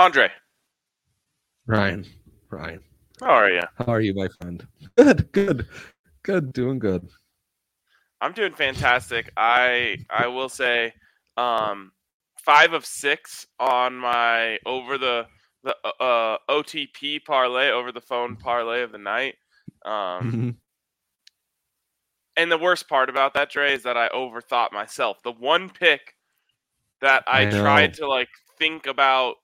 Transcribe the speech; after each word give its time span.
Andre. 0.00 0.30
Ryan. 1.66 2.06
Ryan. 2.48 2.80
How 3.20 3.26
are 3.32 3.50
you? 3.50 3.60
How 3.76 3.84
are 3.84 4.00
you, 4.00 4.14
my 4.14 4.28
friend? 4.40 4.66
Good, 4.96 5.30
good, 5.32 5.68
good, 6.22 6.54
doing 6.54 6.78
good. 6.78 7.06
I'm 8.22 8.32
doing 8.32 8.54
fantastic. 8.54 9.30
I 9.36 9.98
I 10.08 10.26
will 10.26 10.48
say, 10.48 10.94
um, 11.36 11.92
five 12.38 12.72
of 12.72 12.86
six 12.86 13.46
on 13.58 13.94
my 13.94 14.58
over 14.64 14.96
the 14.96 15.26
the 15.64 15.76
uh, 16.00 16.38
OTP 16.48 17.22
parlay 17.26 17.68
over 17.68 17.92
the 17.92 18.00
phone 18.00 18.36
parlay 18.36 18.80
of 18.80 18.92
the 18.92 18.98
night. 18.98 19.34
Um, 19.84 20.24
Mm-hmm. 20.24 20.50
and 22.38 22.50
the 22.50 22.56
worst 22.56 22.88
part 22.88 23.10
about 23.10 23.34
that, 23.34 23.50
Dre, 23.50 23.74
is 23.74 23.82
that 23.82 23.98
I 23.98 24.08
overthought 24.08 24.72
myself. 24.72 25.22
The 25.22 25.32
one 25.32 25.68
pick 25.68 26.14
that 27.02 27.22
I, 27.26 27.42
I 27.42 27.50
tried 27.50 27.92
to 27.94 28.08
like 28.08 28.30
think 28.58 28.86
about 28.86 29.36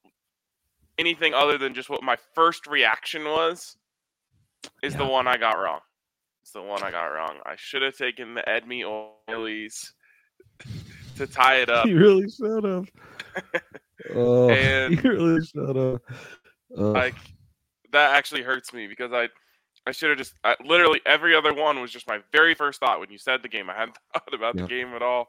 anything 0.99 1.35
other 1.35 1.59
than 1.59 1.75
just 1.75 1.89
what 1.91 2.03
my 2.03 2.17
first 2.35 2.67
reaction 2.67 3.25
was 3.25 3.77
is 4.83 4.95
the 4.97 5.05
one 5.05 5.27
I 5.27 5.37
got 5.37 5.59
wrong. 5.59 5.81
It's 6.43 6.53
the 6.53 6.63
one 6.63 6.83
I 6.83 6.91
got 6.91 7.07
wrong. 7.07 7.37
I 7.45 7.55
should 7.57 7.83
have 7.83 7.97
taken 7.97 8.35
the 8.35 8.43
Edme 8.43 9.09
Oilies 9.29 9.91
to 11.17 11.27
tie 11.27 11.57
it 11.57 11.69
up. 11.77 11.87
You 11.87 11.99
really 11.99 12.31
should 12.31 12.65
have. 12.73 12.89
Oh, 14.15 14.49
And- 14.51 15.03
you 15.03 15.11
really 15.11 15.45
should 15.45 15.77
have. 15.77 16.01
Like 16.71 17.15
that 17.93 18.15
actually 18.17 18.43
hurts 18.43 18.73
me 18.73 18.87
because 18.87 19.13
I 19.13 19.29
I 19.87 19.93
should 19.93 20.09
have 20.11 20.19
just 20.19 20.35
I, 20.45 20.57
literally 20.65 21.01
every 21.07 21.35
other 21.35 21.55
one 21.55 21.81
was 21.81 21.93
just 21.93 22.09
my 22.09 22.19
very 22.33 22.55
first 22.55 22.81
thought 22.81 22.99
when 23.01 23.11
you 23.11 23.19
said 23.19 23.43
the 23.43 23.49
game. 23.49 23.71
I 23.71 23.75
hadn't 23.75 23.97
thought 24.13 24.35
about 24.35 24.57
Yeah. 24.57 24.63
the 24.63 24.69
game 24.69 24.89
at 24.95 25.03
all. 25.03 25.29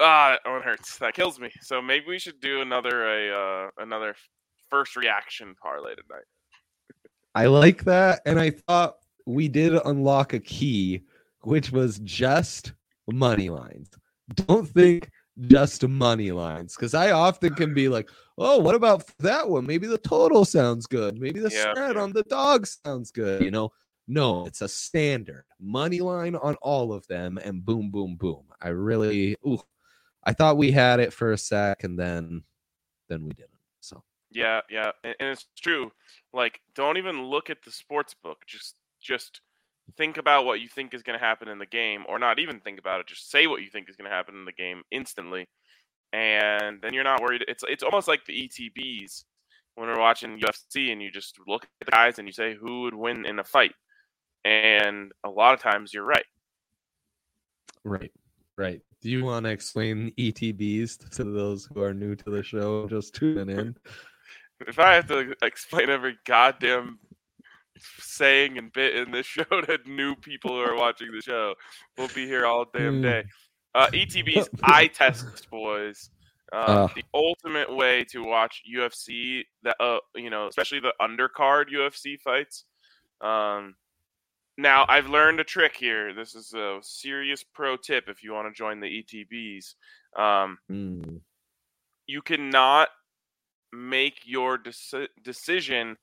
Ah, 0.00 0.36
that 0.44 0.50
one 0.50 0.62
hurts. 0.62 0.98
That 0.98 1.14
kills 1.14 1.38
me. 1.38 1.50
So 1.60 1.80
maybe 1.82 2.06
we 2.08 2.18
should 2.18 2.40
do 2.40 2.62
another 2.62 3.06
a 3.06 3.66
uh, 3.66 3.70
another 3.78 4.14
first 4.70 4.96
reaction 4.96 5.54
parlay 5.60 5.94
tonight. 5.94 6.24
I 7.34 7.46
like 7.46 7.84
that, 7.84 8.22
and 8.24 8.40
I 8.40 8.50
thought 8.50 8.96
we 9.26 9.48
did 9.48 9.74
unlock 9.84 10.32
a 10.32 10.40
key, 10.40 11.02
which 11.42 11.70
was 11.70 11.98
just 12.00 12.72
money 13.06 13.50
lines. 13.50 13.90
Don't 14.34 14.66
think 14.66 15.10
just 15.48 15.86
money 15.86 16.32
lines, 16.32 16.74
because 16.74 16.94
I 16.94 17.10
often 17.10 17.54
can 17.54 17.74
be 17.74 17.88
like, 17.88 18.08
"Oh, 18.38 18.58
what 18.58 18.74
about 18.74 19.06
that 19.18 19.48
one? 19.48 19.66
Maybe 19.66 19.86
the 19.86 19.98
total 19.98 20.44
sounds 20.46 20.86
good. 20.86 21.20
Maybe 21.20 21.40
the 21.40 21.50
Yeah, 21.50 21.72
spread 21.72 21.96
on 21.98 22.12
the 22.12 22.22
dog 22.22 22.66
sounds 22.66 23.10
good." 23.10 23.42
You 23.42 23.50
know, 23.50 23.70
no, 24.08 24.46
it's 24.46 24.62
a 24.62 24.68
standard 24.68 25.44
money 25.60 26.00
line 26.00 26.36
on 26.36 26.54
all 26.62 26.92
of 26.92 27.06
them, 27.06 27.38
and 27.38 27.64
boom, 27.64 27.90
boom, 27.90 28.16
boom. 28.16 28.44
I 28.62 28.68
really, 28.68 29.36
ooh, 29.46 29.60
I 30.24 30.32
thought 30.32 30.56
we 30.56 30.70
had 30.70 31.00
it 31.00 31.12
for 31.12 31.32
a 31.32 31.38
sec, 31.38 31.84
and 31.84 31.98
then, 31.98 32.44
then 33.08 33.24
we 33.24 33.32
didn't. 33.32 33.50
Yeah, 34.36 34.60
yeah, 34.68 34.90
and, 35.02 35.14
and 35.18 35.30
it's 35.30 35.46
true. 35.58 35.90
Like, 36.34 36.60
don't 36.74 36.98
even 36.98 37.24
look 37.24 37.48
at 37.48 37.62
the 37.64 37.70
sports 37.70 38.14
book. 38.22 38.38
Just, 38.46 38.74
just 39.00 39.40
think 39.96 40.18
about 40.18 40.44
what 40.44 40.60
you 40.60 40.68
think 40.68 40.92
is 40.92 41.02
going 41.02 41.18
to 41.18 41.24
happen 41.24 41.48
in 41.48 41.58
the 41.58 41.64
game, 41.64 42.04
or 42.06 42.18
not 42.18 42.38
even 42.38 42.60
think 42.60 42.78
about 42.78 43.00
it. 43.00 43.06
Just 43.06 43.30
say 43.30 43.46
what 43.46 43.62
you 43.62 43.70
think 43.70 43.88
is 43.88 43.96
going 43.96 44.10
to 44.10 44.14
happen 44.14 44.34
in 44.34 44.44
the 44.44 44.52
game 44.52 44.82
instantly, 44.90 45.46
and 46.12 46.82
then 46.82 46.92
you're 46.92 47.02
not 47.02 47.22
worried. 47.22 47.46
It's, 47.48 47.64
it's 47.66 47.82
almost 47.82 48.08
like 48.08 48.26
the 48.26 48.46
ETBs 48.46 49.24
when 49.76 49.88
we're 49.88 49.98
watching 49.98 50.38
UFC, 50.38 50.92
and 50.92 51.00
you 51.00 51.10
just 51.10 51.38
look 51.46 51.64
at 51.64 51.86
the 51.86 51.90
guys 51.90 52.18
and 52.18 52.28
you 52.28 52.32
say 52.32 52.54
who 52.54 52.82
would 52.82 52.94
win 52.94 53.24
in 53.24 53.38
a 53.38 53.44
fight, 53.44 53.72
and 54.44 55.12
a 55.24 55.30
lot 55.30 55.54
of 55.54 55.60
times 55.60 55.94
you're 55.94 56.04
right. 56.04 56.26
Right. 57.84 58.12
Right. 58.58 58.82
Do 59.00 59.10
you 59.10 59.24
want 59.24 59.44
to 59.44 59.50
explain 59.50 60.12
ETBs 60.18 61.10
to 61.16 61.24
those 61.24 61.66
who 61.66 61.80
are 61.80 61.94
new 61.94 62.14
to 62.16 62.30
the 62.30 62.42
show, 62.42 62.86
just 62.86 63.14
tuning 63.14 63.48
in? 63.48 63.76
If 64.60 64.78
I 64.78 64.94
have 64.94 65.06
to 65.08 65.34
explain 65.42 65.90
every 65.90 66.16
goddamn 66.26 66.98
saying 67.98 68.56
and 68.58 68.72
bit 68.72 68.96
in 68.96 69.10
this 69.10 69.26
show 69.26 69.44
to 69.44 69.78
new 69.86 70.14
people 70.16 70.52
who 70.52 70.60
are 70.60 70.76
watching 70.76 71.12
the 71.12 71.20
show, 71.20 71.54
we'll 71.98 72.08
be 72.08 72.26
here 72.26 72.46
all 72.46 72.64
damn 72.72 73.00
Mm. 73.00 73.02
day. 73.02 73.24
Uh, 73.74 73.88
ETB's 73.92 74.48
eye 74.64 74.86
test, 74.86 75.48
boys. 75.50 76.10
Um, 76.52 76.60
Ah. 76.68 76.92
the 76.94 77.02
ultimate 77.12 77.74
way 77.74 78.04
to 78.04 78.22
watch 78.22 78.62
UFC, 78.72 79.44
that 79.64 79.76
uh, 79.80 79.98
you 80.14 80.30
know, 80.30 80.46
especially 80.46 80.80
the 80.80 80.94
undercard 81.00 81.66
UFC 81.70 82.16
fights. 82.20 82.64
Um, 83.20 83.74
now 84.56 84.86
I've 84.88 85.08
learned 85.08 85.40
a 85.40 85.44
trick 85.44 85.76
here. 85.76 86.14
This 86.14 86.34
is 86.34 86.54
a 86.54 86.78
serious 86.82 87.42
pro 87.42 87.76
tip 87.76 88.08
if 88.08 88.22
you 88.22 88.32
want 88.32 88.48
to 88.48 88.56
join 88.56 88.80
the 88.80 88.86
ETBs. 89.02 89.74
Um, 90.18 90.58
Mm, 90.70 91.20
you 92.06 92.22
cannot 92.22 92.88
make 93.76 94.20
your 94.24 94.58
deci- 94.58 95.08
decision 95.22 95.96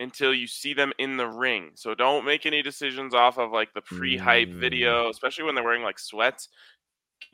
until 0.00 0.32
you 0.32 0.46
see 0.46 0.74
them 0.74 0.92
in 0.98 1.16
the 1.16 1.26
ring. 1.26 1.72
So 1.74 1.94
don't 1.94 2.24
make 2.24 2.46
any 2.46 2.62
decisions 2.62 3.14
off 3.14 3.36
of 3.38 3.50
like 3.50 3.74
the 3.74 3.80
pre-hype 3.82 4.48
Mm. 4.48 4.60
video, 4.60 5.08
especially 5.10 5.44
when 5.44 5.54
they're 5.56 5.64
wearing 5.64 5.82
like 5.82 5.98
sweats. 5.98 6.48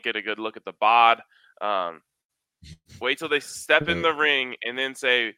Get 0.03 0.17
a 0.17 0.23
good 0.23 0.39
look 0.39 0.57
at 0.57 0.65
the 0.65 0.73
bod. 0.73 1.23
Um, 1.61 2.01
wait 3.01 3.19
till 3.19 3.29
they 3.29 3.41
step 3.41 3.89
in 3.89 4.01
the 4.03 4.15
ring 4.15 4.57
and 4.63 4.79
then 4.79 4.95
say 4.95 5.35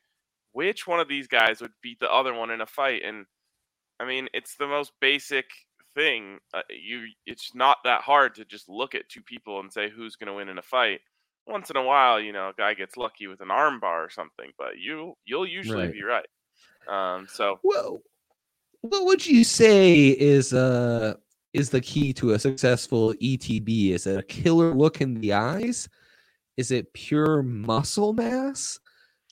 which 0.53 0.87
one 0.87 1.01
of 1.01 1.09
these 1.09 1.27
guys 1.27 1.61
would 1.61 1.73
beat 1.83 1.99
the 1.99 2.11
other 2.11 2.33
one 2.33 2.51
in 2.51 2.61
a 2.61 2.67
fight. 2.67 3.03
And 3.05 3.27
I 3.99 4.05
mean, 4.07 4.29
it's 4.33 4.57
the 4.57 4.69
most 4.69 4.93
basic 5.01 5.47
thing. 5.97 6.39
Uh, 6.55 6.63
you, 6.71 7.07
it's 7.27 7.55
not 7.55 7.79
that 7.85 8.03
hard 8.03 8.37
to 8.37 8.45
just 8.45 8.69
look 8.69 8.95
at 8.95 9.09
two 9.09 9.23
people 9.23 9.59
and 9.59 9.73
say 9.73 9.91
who's 9.91 10.15
going 10.17 10.29
to 10.29 10.35
win 10.35 10.49
in 10.49 10.59
a 10.59 10.63
fight 10.63 11.01
once 11.47 11.71
in 11.71 11.77
a 11.77 11.83
while, 11.83 12.21
you 12.21 12.33
know, 12.33 12.49
a 12.51 12.55
guy 12.57 12.75
gets 12.75 12.97
lucky 12.97 13.27
with 13.27 13.41
an 13.41 13.51
arm 13.51 13.81
bar 13.81 14.05
or 14.05 14.11
something, 14.11 14.51
but 14.59 14.79
you 14.79 15.15
you'll 15.25 15.47
usually 15.47 15.85
Right. 15.85 15.93
be 15.93 16.03
right. 16.03 16.27
Um, 16.89 17.27
so 17.29 17.61
Well, 17.63 18.03
what 18.83 19.05
would 19.07 19.27
you 19.27 19.45
say 19.45 20.09
is 20.11 20.53
uh 20.53 21.15
is 21.53 21.71
the 21.71 21.81
key 21.81 22.13
to 22.15 22.33
a 22.33 22.39
successful 22.39 23.15
ETB? 23.15 23.91
Is 23.93 24.07
it 24.07 24.19
a 24.19 24.23
killer 24.23 24.75
look 24.75 25.01
in 25.01 25.15
the 25.21 25.33
eyes? 25.33 25.89
Is 26.57 26.71
it 26.71 26.93
pure 26.95 27.43
muscle 27.43 28.13
mass? 28.13 28.79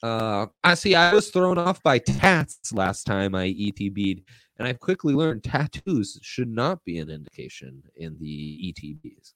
Uh, 0.02 0.46
I 0.62 0.74
see. 0.74 0.94
I 0.94 1.14
was 1.14 1.30
thrown 1.30 1.58
off 1.58 1.82
by 1.82 1.98
tats 1.98 2.72
last 2.72 3.04
time 3.04 3.34
I 3.34 3.48
ETB'd, 3.48 4.22
and 4.58 4.68
I've 4.68 4.80
quickly 4.80 5.14
learned 5.14 5.44
tattoos 5.44 6.18
should 6.22 6.48
not 6.48 6.84
be 6.84 6.98
an 6.98 7.10
indication 7.10 7.82
in 7.96 8.18
the 8.20 8.74
ETBs. 8.74 9.34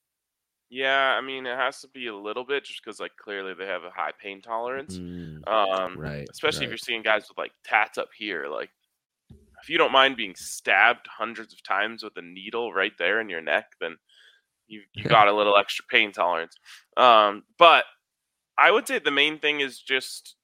Yeah, 0.70 1.14
I 1.16 1.20
mean, 1.20 1.46
it 1.46 1.56
has 1.56 1.80
to 1.80 1.88
be 1.88 2.06
a 2.08 2.16
little 2.16 2.44
bit 2.44 2.64
just 2.64 2.82
because 2.84 3.00
like 3.00 3.16
clearly 3.16 3.54
they 3.54 3.66
have 3.66 3.84
a 3.84 3.90
high 3.90 4.12
pain 4.20 4.42
tolerance. 4.42 5.00
Mm, 5.00 5.44
Um, 5.46 5.98
right. 5.98 6.30
especially 6.30 6.66
if 6.66 6.70
you're 6.70 6.78
seeing 6.78 7.02
guys 7.02 7.28
with 7.28 7.38
like 7.38 7.52
tats 7.64 7.98
up 7.98 8.08
here, 8.16 8.46
like 8.48 8.70
if 9.62 9.68
you 9.68 9.78
don't 9.78 9.92
mind 9.92 10.16
being 10.16 10.34
stabbed 10.36 11.06
hundreds 11.08 11.52
of 11.52 11.62
times 11.62 12.02
with 12.02 12.16
a 12.16 12.22
needle 12.22 12.72
right 12.72 12.92
there 12.98 13.20
in 13.20 13.28
your 13.28 13.42
neck, 13.42 13.66
then 13.80 13.96
you 14.68 14.82
you 14.94 15.04
got 15.08 15.28
a 15.28 15.34
little 15.34 15.56
extra 15.56 15.84
pain 15.90 16.12
tolerance. 16.12 16.56
Um, 16.96 17.44
but 17.58 17.84
I 18.58 18.70
would 18.70 18.86
say 18.88 18.98
the 18.98 19.10
main 19.10 19.38
thing 19.38 19.60
is 19.60 19.78
just 19.80 20.36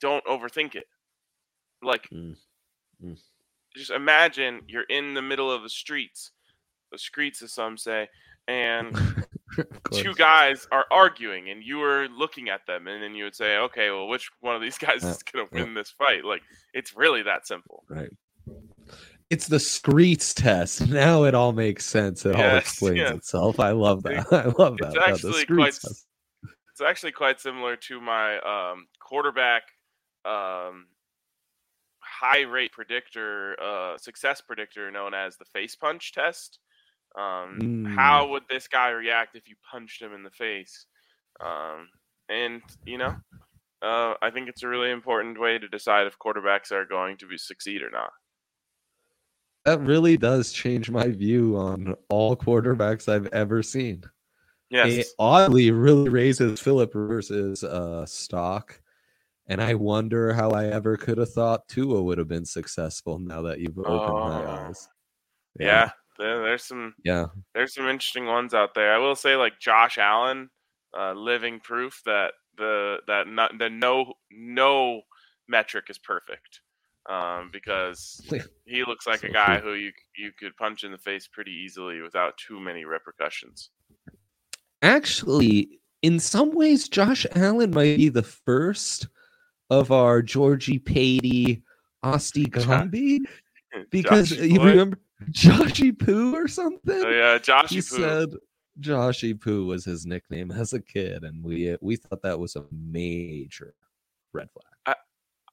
don't 0.00 0.24
overthink 0.26 0.74
it. 0.74 0.86
Like 1.82 2.10
Mm, 2.12 2.36
mm. 3.02 3.16
just 3.76 3.90
imagine 3.90 4.62
you're 4.66 4.84
in 4.84 5.14
the 5.14 5.22
middle 5.22 5.50
of 5.50 5.62
the 5.62 5.68
streets, 5.70 6.32
the 6.92 6.98
streets 6.98 7.42
as 7.42 7.52
some 7.52 7.76
say, 7.78 8.08
and 8.48 8.94
two 9.92 10.14
guys 10.14 10.66
are 10.70 10.86
arguing 10.90 11.50
and 11.50 11.64
you 11.64 11.78
were 11.78 12.08
looking 12.16 12.48
at 12.48 12.66
them 12.66 12.86
and 12.86 13.02
then 13.02 13.14
you 13.14 13.24
would 13.24 13.34
say 13.34 13.56
okay 13.56 13.90
well 13.90 14.06
which 14.08 14.30
one 14.40 14.54
of 14.54 14.62
these 14.62 14.78
guys 14.86 15.02
is 15.02 15.22
going 15.22 15.46
to 15.46 15.56
yeah. 15.56 15.64
win 15.64 15.74
this 15.74 15.90
fight 15.90 16.24
like 16.24 16.42
it's 16.74 16.96
really 16.96 17.22
that 17.22 17.46
simple 17.46 17.84
Right. 17.88 18.10
It's 19.30 19.46
the 19.46 19.58
Screets 19.58 20.34
test. 20.34 20.88
Now 20.88 21.22
it 21.22 21.34
all 21.34 21.52
makes 21.52 21.86
sense. 21.86 22.26
It 22.26 22.34
all 22.34 22.56
explains 22.56 22.98
yes. 22.98 23.12
itself. 23.12 23.60
I 23.60 23.70
love 23.70 24.02
that. 24.02 24.26
I 24.32 24.46
love 24.58 24.76
It's 24.80 24.92
that. 24.92 24.94
Yeah, 24.94 25.06
the 25.06 25.12
actually 25.12 25.46
quite 25.46 25.72
test. 25.72 26.06
it's 26.72 26.80
actually 26.84 27.12
quite 27.12 27.40
similar 27.40 27.76
to 27.76 28.00
my 28.00 28.38
um, 28.38 28.88
quarterback 28.98 29.62
um, 30.24 30.86
high 32.00 32.42
rate 32.42 32.72
predictor 32.72 33.56
uh, 33.62 33.96
success 33.98 34.40
predictor 34.40 34.90
known 34.90 35.14
as 35.14 35.36
the 35.36 35.44
face 35.46 35.76
punch 35.76 36.12
test 36.12 36.58
um, 37.16 37.58
Mm. 37.60 37.94
how 37.94 38.28
would 38.28 38.44
this 38.48 38.68
guy 38.68 38.90
react 38.90 39.36
if 39.36 39.48
you 39.48 39.56
punched 39.70 40.00
him 40.02 40.12
in 40.12 40.22
the 40.22 40.30
face 40.30 40.86
um, 41.40 41.88
and 42.28 42.62
you 42.86 42.98
know 42.98 43.16
uh, 43.82 44.14
i 44.22 44.30
think 44.30 44.48
it's 44.48 44.62
a 44.62 44.68
really 44.68 44.90
important 44.90 45.38
way 45.40 45.58
to 45.58 45.68
decide 45.68 46.06
if 46.06 46.18
quarterbacks 46.18 46.70
are 46.72 46.84
going 46.84 47.16
to 47.16 47.26
be, 47.26 47.36
succeed 47.38 47.82
or 47.82 47.90
not 47.90 48.12
That 49.64 49.80
really 49.80 50.16
does 50.16 50.52
change 50.52 50.90
my 50.90 51.08
view 51.08 51.56
on 51.56 51.94
all 52.08 52.34
quarterbacks 52.36 53.08
I've 53.08 53.26
ever 53.28 53.62
seen. 53.62 54.04
yes 54.70 54.88
It 54.92 55.06
oddly 55.18 55.70
really 55.70 56.08
raises 56.08 56.60
Philip 56.60 56.94
Rivers's 56.94 57.62
uh, 57.64 58.06
stock. 58.06 58.80
And 59.48 59.60
I 59.60 59.74
wonder 59.74 60.32
how 60.32 60.50
I 60.52 60.66
ever 60.66 60.96
could 60.96 61.18
have 61.18 61.32
thought 61.32 61.66
Tua 61.68 62.00
would 62.02 62.18
have 62.18 62.28
been 62.28 62.46
successful 62.46 63.18
now 63.18 63.42
that 63.42 63.58
you've 63.60 63.78
opened 63.78 64.18
my 64.30 64.44
Oh. 64.44 64.48
eyes. 64.68 64.88
yeah, 65.58 65.90
there, 66.20 66.42
there's 66.42 66.64
some 66.64 66.94
Yeah. 67.04 67.26
there's 67.54 67.74
some 67.74 67.88
interesting 67.88 68.26
ones 68.26 68.54
out 68.54 68.74
there. 68.74 68.94
I 68.94 68.98
will 68.98 69.16
say, 69.16 69.36
like 69.36 69.58
Josh 69.60 69.98
Allen, 69.98 70.50
uh, 70.96 71.12
living 71.14 71.60
proof 71.60 72.00
that 72.04 72.32
the 72.56 72.98
that 73.06 73.26
not 73.28 73.58
the 73.58 73.70
no 73.70 74.12
no 74.30 75.02
metric 75.48 75.86
is 75.88 75.98
perfect 75.98 76.60
um, 77.08 77.50
because 77.52 78.20
he 78.66 78.84
looks 78.84 79.06
like 79.06 79.20
So 79.20 79.28
a 79.28 79.30
guy 79.30 79.60
cool. 79.60 79.70
who 79.70 79.76
you 79.76 79.92
you 80.16 80.30
could 80.38 80.56
punch 80.56 80.84
in 80.84 80.92
the 80.92 80.98
face 80.98 81.26
pretty 81.26 81.52
easily 81.52 82.00
without 82.00 82.36
too 82.36 82.60
many 82.60 82.84
repercussions. 82.84 83.70
Actually, 84.82 85.80
in 86.02 86.18
some 86.18 86.52
ways, 86.52 86.88
Josh 86.88 87.26
Allen 87.34 87.70
might 87.72 87.96
be 87.96 88.08
the 88.08 88.22
first 88.22 89.08
of 89.68 89.92
our 89.92 90.22
Georgie 90.22 90.78
Patey, 90.78 91.62
Osti 92.02 92.46
Gumby, 92.46 93.20
because 93.90 94.30
you 94.32 94.62
remember 94.62 94.98
Joshy 95.30 95.96
Poo 95.98 96.34
or 96.34 96.48
something. 96.48 97.02
Oh, 97.04 97.10
yeah, 97.10 97.38
Joshy 97.38 97.68
he 97.68 97.76
Poo. 97.76 97.82
said 97.82 98.28
Joshy 98.80 99.38
Poo 99.38 99.66
was 99.66 99.84
his 99.84 100.06
nickname 100.06 100.50
as 100.50 100.72
a 100.72 100.80
kid, 100.80 101.24
and 101.24 101.44
we 101.44 101.72
uh, 101.72 101.76
we 101.80 101.96
thought 101.96 102.22
that 102.22 102.38
was 102.38 102.56
a 102.56 102.64
major 102.70 103.74
red 104.32 104.48
flag. 104.50 104.96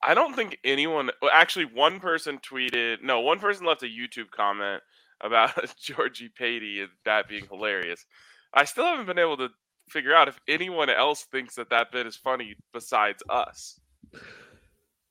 I 0.02 0.14
don't 0.14 0.36
think 0.36 0.60
anyone. 0.64 1.10
Well, 1.22 1.32
actually, 1.34 1.66
one 1.66 2.00
person 2.00 2.40
tweeted. 2.40 3.04
No, 3.04 3.20
one 3.20 3.40
person 3.40 3.66
left 3.66 3.84
a 3.84 3.88
YouTube 3.88 4.32
comment 4.32 4.82
about 5.22 5.54
Georgie 5.82 6.30
Patey 6.30 6.82
and 6.82 6.90
that 7.06 7.28
being 7.28 7.46
hilarious. 7.50 8.06
I 8.54 8.66
still 8.66 8.86
haven't 8.86 9.08
been 9.08 9.20
able 9.20 9.38
to 9.38 9.50
figure 9.90 10.14
out 10.14 10.28
if 10.28 10.40
anyone 10.48 10.90
else 10.90 11.24
thinks 11.24 11.56
that 11.56 11.70
that 11.72 11.92
bit 11.92 12.06
is 12.06 12.16
funny 12.16 12.56
besides 12.74 13.24
us. 13.30 13.80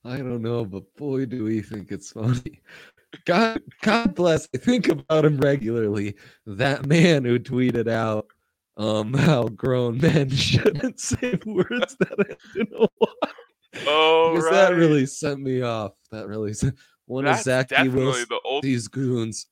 I 0.04 0.18
don't 0.18 0.42
know, 0.42 0.64
but 0.64 0.84
boy, 0.96 1.26
do 1.26 1.44
we 1.44 1.62
think 1.62 1.90
it's 1.90 2.12
funny. 2.12 2.62
God, 3.24 3.62
God 3.82 4.14
bless. 4.14 4.48
I 4.54 4.58
think 4.58 4.88
about 4.88 5.24
him 5.24 5.38
regularly. 5.38 6.16
That 6.46 6.86
man 6.86 7.24
who 7.24 7.38
tweeted 7.38 7.88
out 7.88 8.26
um 8.78 9.14
how 9.14 9.48
grown 9.48 9.98
men 9.98 10.28
shouldn't 10.30 11.00
say 11.00 11.38
words 11.46 11.96
that 11.98 12.26
end 12.28 12.68
in 12.68 12.68
a 12.76 12.80
Y. 13.00 13.30
Oh, 13.86 14.32
because 14.32 14.44
right. 14.44 14.52
that 14.52 14.74
really 14.74 15.06
sent 15.06 15.40
me 15.40 15.62
off. 15.62 15.92
That 16.10 16.28
really 16.28 16.52
sent 16.54 16.76
one 17.06 17.24
That's 17.24 17.40
of 17.40 17.44
Zachy 17.44 17.74
definitely 17.74 18.24
the 18.24 18.40
ult- 18.44 18.62
these 18.62 18.88
goons. 18.88 19.46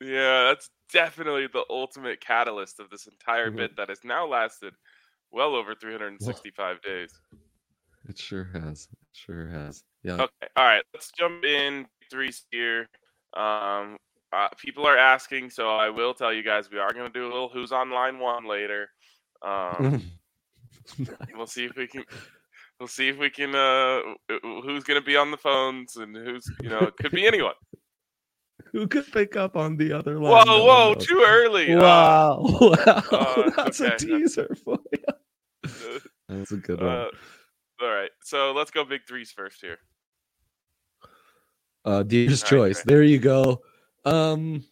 Yeah, 0.00 0.44
that's 0.44 0.68
definitely 0.92 1.46
the 1.46 1.64
ultimate 1.70 2.20
catalyst 2.20 2.80
of 2.80 2.90
this 2.90 3.06
entire 3.06 3.50
Mhm. 3.50 3.56
bit 3.56 3.76
that 3.76 3.88
has 3.88 4.00
now 4.04 4.26
lasted 4.26 4.74
well 5.30 5.54
over 5.54 5.74
365 5.74 6.82
days. 6.82 7.12
It 8.08 8.18
sure 8.18 8.44
has. 8.52 8.88
It 8.92 8.98
sure 9.12 9.46
has. 9.48 9.84
Yeah. 10.02 10.14
Okay, 10.14 10.48
all 10.56 10.64
right, 10.64 10.84
let's 10.92 11.10
jump 11.12 11.44
in 11.44 11.86
threes 12.12 12.44
here. 12.52 12.88
Um, 13.34 13.96
uh, 14.32 14.48
people 14.58 14.86
are 14.86 14.96
asking, 14.96 15.50
so 15.50 15.68
I 15.70 15.88
will 15.90 16.14
tell 16.14 16.32
you 16.32 16.42
guys 16.44 16.70
we 16.70 16.78
are 16.78 16.92
going 16.92 17.06
to 17.06 17.18
do 17.18 17.24
a 17.24 17.32
little 17.32 17.48
who's 17.48 17.72
on 17.72 17.90
line 17.90 18.18
one 18.18 18.46
later. 18.46 18.88
Um, 19.44 20.02
we'll 21.36 21.46
see 21.46 21.64
if 21.64 21.76
we 21.76 21.86
can. 21.88 22.04
We'll 22.78 22.88
see 22.88 23.08
if 23.08 23.18
we 23.18 23.30
can. 23.30 23.54
Uh, 23.54 24.00
who's 24.42 24.84
going 24.84 25.00
to 25.00 25.04
be 25.04 25.16
on 25.16 25.30
the 25.30 25.36
phones 25.36 25.96
and 25.96 26.14
who's 26.16 26.44
you 26.62 26.68
know 26.68 26.78
it 26.80 26.96
could 26.96 27.12
be 27.12 27.26
anyone. 27.26 27.54
Who 28.72 28.86
could 28.86 29.10
pick 29.12 29.36
up 29.36 29.54
on 29.56 29.76
the 29.76 29.92
other 29.92 30.18
line? 30.18 30.46
Whoa, 30.46 30.64
whoa, 30.64 30.94
too 30.94 31.22
early. 31.26 31.74
Uh, 31.74 31.80
Wow, 31.82 32.38
wow. 32.60 33.02
uh, 33.10 33.50
That's 33.56 33.80
okay. 33.82 33.94
a 33.94 33.98
teaser 33.98 34.54
for 34.64 34.78
you. 34.92 36.00
That's 36.28 36.52
a 36.52 36.56
good 36.56 36.80
one. 36.80 36.88
uh, 36.88 37.06
all 37.82 37.90
right, 37.90 38.10
so 38.22 38.52
let's 38.52 38.70
go 38.70 38.84
big 38.84 39.02
threes 39.06 39.30
first 39.30 39.60
here. 39.60 39.78
Uh, 41.84 41.90
All 41.90 42.02
right, 42.02 42.28
choice. 42.28 42.82
great. 42.82 42.86
There 42.86 43.02
you 43.02 43.18
go. 43.18 43.62
Um, 44.04 44.64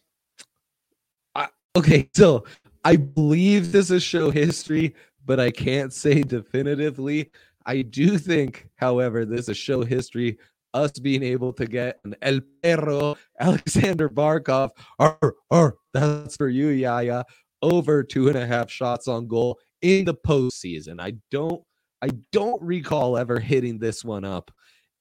I, 1.35 1.47
okay, 1.75 2.09
so 2.15 2.45
I 2.83 2.95
believe 2.95 3.71
this 3.71 3.91
is 3.91 4.03
show 4.03 4.31
history, 4.31 4.95
but 5.25 5.39
I 5.39 5.51
can't 5.51 5.93
say 5.93 6.21
definitively. 6.23 7.31
I 7.65 7.83
do 7.83 8.17
think, 8.17 8.69
however, 8.75 9.25
this 9.25 9.49
is 9.49 9.57
show 9.57 9.83
history. 9.83 10.37
Us 10.73 10.91
being 10.93 11.21
able 11.21 11.51
to 11.51 11.65
get 11.65 11.99
an 12.05 12.15
El 12.21 12.39
Perro 12.63 13.17
Aleksander 13.41 14.07
Barkov, 14.07 14.69
or 14.99 15.35
or 15.49 15.75
that's 15.93 16.37
for 16.37 16.47
you, 16.47 16.69
Yaya, 16.69 17.25
over 17.61 18.03
two 18.03 18.29
and 18.29 18.37
a 18.37 18.47
half 18.47 18.71
shots 18.71 19.09
on 19.09 19.27
goal 19.27 19.59
in 19.81 20.05
the 20.05 20.13
postseason. 20.13 21.01
I 21.01 21.15
don't, 21.29 21.61
I 22.01 22.09
don't 22.31 22.61
recall 22.61 23.17
ever 23.17 23.37
hitting 23.37 23.79
this 23.79 24.05
one 24.05 24.23
up 24.23 24.49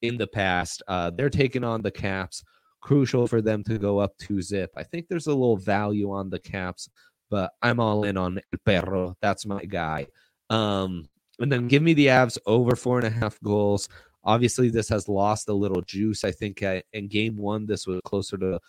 in 0.02 0.17
the 0.17 0.26
past. 0.26 0.82
Uh, 0.88 1.11
they're 1.11 1.31
taking 1.31 1.64
on 1.64 1.82
the 1.82 1.91
Caps. 1.91 2.44
Crucial 2.81 3.26
for 3.26 3.43
them 3.43 3.62
to 3.64 3.79
go 3.79 3.99
up 3.99 4.17
to 4.19 4.41
zip. 4.41 4.70
I 4.76 4.82
think 4.82 5.06
there's 5.08 5.26
a 5.26 5.35
little 5.35 5.56
value 5.56 6.11
on 6.11 6.31
the 6.31 6.38
Caps, 6.38 6.88
but 7.29 7.52
I'm 7.61 7.79
all 7.79 8.04
in 8.04 8.16
on 8.16 8.38
El 8.38 8.59
Perro. 8.64 9.16
That's 9.21 9.45
my 9.45 9.64
guy. 9.64 10.07
Um, 10.49 11.09
and 11.38 11.50
then 11.50 11.69
give 11.69 11.83
me 11.83 11.95
the 11.95 12.07
Avs 12.07 12.38
over 12.47 12.76
four 12.76 12.99
and 12.99 13.07
a 13.07 13.11
half 13.11 13.40
goals. 13.42 13.88
Obviously, 14.25 14.69
this 14.71 14.88
has 14.88 15.09
lost 15.09 15.49
a 15.49 15.52
little 15.52 15.83
juice. 15.83 16.25
I 16.25 16.30
think 16.30 16.62
uh, 16.62 16.80
in 16.92 17.09
game 17.09 17.37
one, 17.37 17.66
this 17.66 17.87
was 17.87 18.00
closer 18.04 18.37
to 18.38 18.61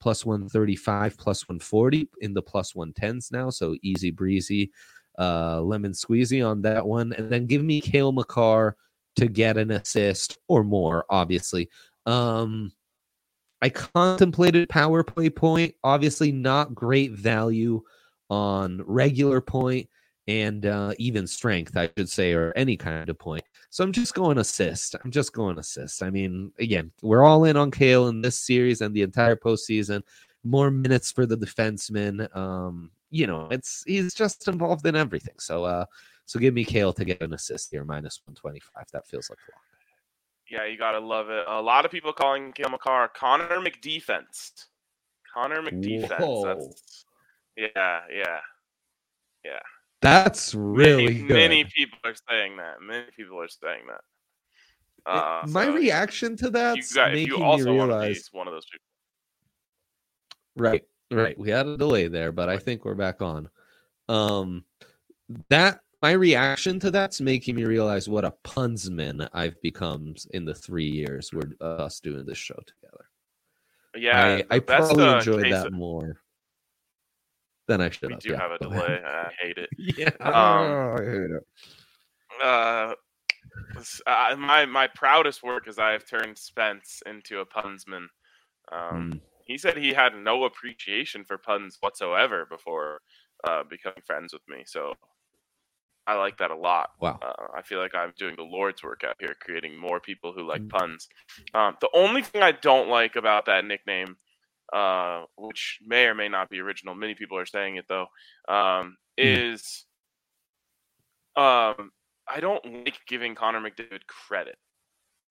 plus 0.00 0.24
135, 0.24 1.16
plus 1.16 1.48
140 1.48 2.08
in 2.20 2.34
the 2.34 2.42
plus 2.42 2.72
110s 2.72 3.32
now. 3.32 3.50
So 3.50 3.74
easy 3.82 4.10
breezy, 4.10 4.70
uh, 5.18 5.60
lemon 5.62 5.92
squeezy 5.92 6.46
on 6.46 6.62
that 6.62 6.86
one. 6.86 7.12
And 7.14 7.30
then 7.30 7.46
give 7.46 7.64
me 7.64 7.80
Cale 7.80 8.12
Makar 8.12 8.76
to 9.18 9.28
get 9.28 9.56
an 9.56 9.70
assist 9.70 10.38
or 10.48 10.64
more, 10.64 11.04
obviously. 11.10 11.68
Um, 12.06 12.72
I 13.60 13.68
contemplated 13.68 14.68
power 14.68 15.02
play 15.02 15.30
point, 15.30 15.74
obviously 15.82 16.30
not 16.32 16.74
great 16.74 17.12
value 17.12 17.82
on 18.30 18.82
regular 18.86 19.40
point 19.40 19.88
and 20.28 20.66
uh, 20.66 20.92
even 20.98 21.26
strength, 21.26 21.76
I 21.76 21.90
should 21.96 22.08
say, 22.08 22.32
or 22.32 22.52
any 22.54 22.76
kind 22.76 23.08
of 23.08 23.18
point. 23.18 23.42
So 23.70 23.82
I'm 23.82 23.92
just 23.92 24.14
going 24.14 24.38
assist. 24.38 24.94
I'm 25.02 25.10
just 25.10 25.32
going 25.32 25.58
assist. 25.58 26.02
I 26.02 26.10
mean, 26.10 26.52
again, 26.58 26.92
we're 27.02 27.24
all 27.24 27.44
in 27.44 27.56
on 27.56 27.70
Cale 27.70 28.08
in 28.08 28.20
this 28.20 28.38
series 28.38 28.80
and 28.80 28.94
the 28.94 29.02
entire 29.02 29.36
postseason. 29.36 30.02
More 30.44 30.70
minutes 30.70 31.10
for 31.10 31.26
the 31.26 31.36
defenseman. 31.36 32.34
Um, 32.36 32.90
you 33.10 33.26
know, 33.26 33.48
it's 33.50 33.82
he's 33.86 34.14
just 34.14 34.46
involved 34.48 34.86
in 34.86 34.94
everything. 34.94 35.34
So 35.38 35.64
uh 35.64 35.86
so 36.28 36.38
give 36.38 36.52
me 36.52 36.62
Cale 36.62 36.92
to 36.92 37.06
get 37.06 37.22
an 37.22 37.32
assist 37.32 37.70
here, 37.70 37.86
minus 37.86 38.20
125. 38.26 38.84
That 38.92 39.06
feels 39.06 39.30
like 39.30 39.38
a 39.38 39.50
lot. 39.50 39.62
Yeah, 40.50 40.70
you 40.70 40.76
gotta 40.76 40.98
love 40.98 41.30
it. 41.30 41.46
A 41.48 41.62
lot 41.62 41.86
of 41.86 41.90
people 41.90 42.12
calling 42.12 42.52
Cale 42.52 42.68
Makar 42.68 43.08
Connor 43.16 43.60
McDefense. 43.60 44.66
Connor 45.32 45.62
McDefense. 45.62 47.04
yeah, 47.56 48.00
yeah, 48.12 48.40
yeah. 49.42 49.58
That's 50.02 50.54
really 50.54 51.04
many, 51.04 51.22
good. 51.22 51.34
many 51.34 51.64
people 51.64 51.98
are 52.04 52.14
saying 52.28 52.58
that. 52.58 52.82
Many 52.82 53.06
people 53.16 53.40
are 53.40 53.48
saying 53.48 53.84
that. 53.86 55.10
Uh, 55.10 55.46
My 55.46 55.64
so 55.64 55.72
reaction 55.72 56.36
to 56.36 56.50
you 56.76 56.94
got, 56.94 57.12
making 57.12 57.28
you 57.28 57.38
me 57.38 57.42
also 57.42 57.74
want 57.74 57.90
to 57.90 57.96
be 57.96 58.00
realize 58.00 58.28
one 58.32 58.46
of 58.46 58.52
those 58.52 58.66
people. 58.66 58.84
Right, 60.56 60.84
right. 61.10 61.38
We 61.38 61.48
had 61.48 61.66
a 61.66 61.78
delay 61.78 62.08
there, 62.08 62.32
but 62.32 62.50
I 62.50 62.58
think 62.58 62.84
we're 62.84 62.94
back 62.94 63.22
on. 63.22 63.48
Um, 64.10 64.66
that 65.48 65.80
my 66.02 66.12
reaction 66.12 66.78
to 66.80 66.90
that's 66.90 67.20
making 67.20 67.56
me 67.56 67.64
realize 67.64 68.08
what 68.08 68.24
a 68.24 68.32
punsman 68.44 69.28
I've 69.32 69.60
become 69.62 70.14
in 70.32 70.44
the 70.44 70.54
three 70.54 70.88
years 70.88 71.32
we're 71.32 71.52
uh, 71.60 71.84
us 71.84 72.00
doing 72.00 72.24
this 72.24 72.38
show 72.38 72.58
together. 72.66 73.04
Yeah, 73.96 74.42
I, 74.50 74.56
I 74.56 74.58
probably 74.60 75.04
enjoyed 75.08 75.52
that 75.52 75.66
of- 75.66 75.72
more 75.72 76.20
than 77.66 77.80
I 77.80 77.90
should 77.90 78.08
We 78.08 78.12
have. 78.14 78.20
do 78.22 78.30
yeah, 78.30 78.38
have 78.40 78.52
a 78.52 78.58
delay. 78.58 79.00
I 79.04 79.30
hate 79.40 79.58
it. 79.58 79.70
yeah, 79.78 80.10
Um, 80.20 80.96
I 80.96 81.04
hate 81.04 81.30
it. 81.30 81.46
Uh, 82.42 82.94
uh, 84.06 84.36
my 84.36 84.64
my 84.66 84.86
proudest 84.94 85.42
work 85.42 85.66
is 85.68 85.78
I 85.78 85.90
have 85.92 86.06
turned 86.08 86.38
Spence 86.38 87.02
into 87.06 87.40
a 87.40 87.46
punsman. 87.46 88.06
Um, 88.72 89.12
Mm. 89.12 89.20
He 89.46 89.56
said 89.56 89.78
he 89.78 89.94
had 89.94 90.14
no 90.14 90.44
appreciation 90.44 91.24
for 91.24 91.38
puns 91.38 91.78
whatsoever 91.80 92.44
before 92.50 93.00
uh, 93.44 93.64
becoming 93.64 94.02
friends 94.06 94.34
with 94.34 94.42
me. 94.46 94.62
So 94.66 94.92
I 96.08 96.14
like 96.14 96.38
that 96.38 96.50
a 96.50 96.56
lot. 96.56 96.88
Wow. 97.00 97.18
Uh, 97.22 97.48
I 97.54 97.60
feel 97.62 97.78
like 97.80 97.94
I'm 97.94 98.14
doing 98.16 98.34
the 98.34 98.42
Lord's 98.42 98.82
work 98.82 99.04
out 99.04 99.16
here, 99.20 99.36
creating 99.40 99.76
more 99.78 100.00
people 100.00 100.32
who 100.32 100.42
like 100.48 100.62
Mm. 100.62 100.70
puns. 100.70 101.06
Um, 101.52 101.76
the 101.82 101.90
only 101.92 102.22
thing 102.22 102.42
I 102.42 102.52
don't 102.52 102.88
like 102.88 103.14
about 103.16 103.44
that 103.44 103.66
nickname, 103.66 104.16
uh, 104.72 105.26
which 105.36 105.78
may 105.86 106.06
or 106.06 106.14
may 106.14 106.28
not 106.28 106.48
be 106.48 106.60
original, 106.60 106.94
many 106.94 107.14
people 107.14 107.36
are 107.36 107.44
saying 107.46 107.76
it 107.76 107.86
though, 107.88 108.06
um, 108.48 108.96
Mm. 109.20 109.54
is 109.54 109.84
um, 111.36 111.92
I 112.26 112.40
don't 112.40 112.64
like 112.86 112.98
giving 113.06 113.34
Connor 113.34 113.60
McDavid 113.60 114.06
credit, 114.06 114.58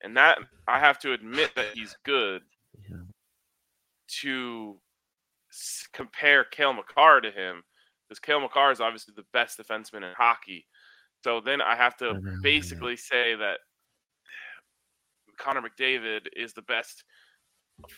and 0.04 0.16
that 0.16 0.38
I 0.68 0.80
have 0.80 1.00
to 1.00 1.14
admit 1.14 1.54
that 1.56 1.74
he's 1.74 1.96
good 2.06 2.44
to 4.22 4.80
s- 5.52 5.88
compare 5.92 6.44
Cale 6.46 6.74
Makar 6.74 7.22
to 7.22 7.32
him 7.32 7.64
because 8.08 8.20
Cale 8.20 8.40
Makar 8.40 8.72
is 8.72 8.80
obviously 8.82 9.14
the 9.16 9.26
best 9.34 9.60
defenseman 9.60 9.98
in 10.08 10.14
hockey. 10.18 10.66
So 11.24 11.42
then 11.42 11.62
I 11.62 11.76
have 11.76 11.98
to 11.98 12.06
know, 12.06 12.12
I 12.12 12.14
know. 12.22 12.38
basically 12.42 12.96
say 12.96 13.36
that 13.36 13.60
Connor 15.38 15.62
McDavid 15.62 16.28
is 16.36 16.54
the 16.54 16.62
best 16.64 17.04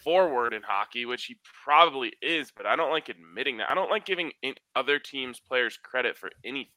forward 0.04 0.54
in 0.54 0.62
hockey, 0.62 1.06
which 1.06 1.26
he 1.26 1.38
probably 1.64 2.12
is, 2.22 2.52
but 2.56 2.66
I 2.66 2.76
don't 2.76 2.92
like 2.92 3.10
admitting 3.10 3.58
that. 3.58 3.70
I 3.72 3.76
don't 3.76 3.90
like 3.92 4.06
giving 4.06 4.32
in 4.42 4.56
other 4.76 5.00
teams' 5.00 5.40
players 5.40 5.78
credit 5.82 6.18
for 6.18 6.30
anything. 6.44 6.70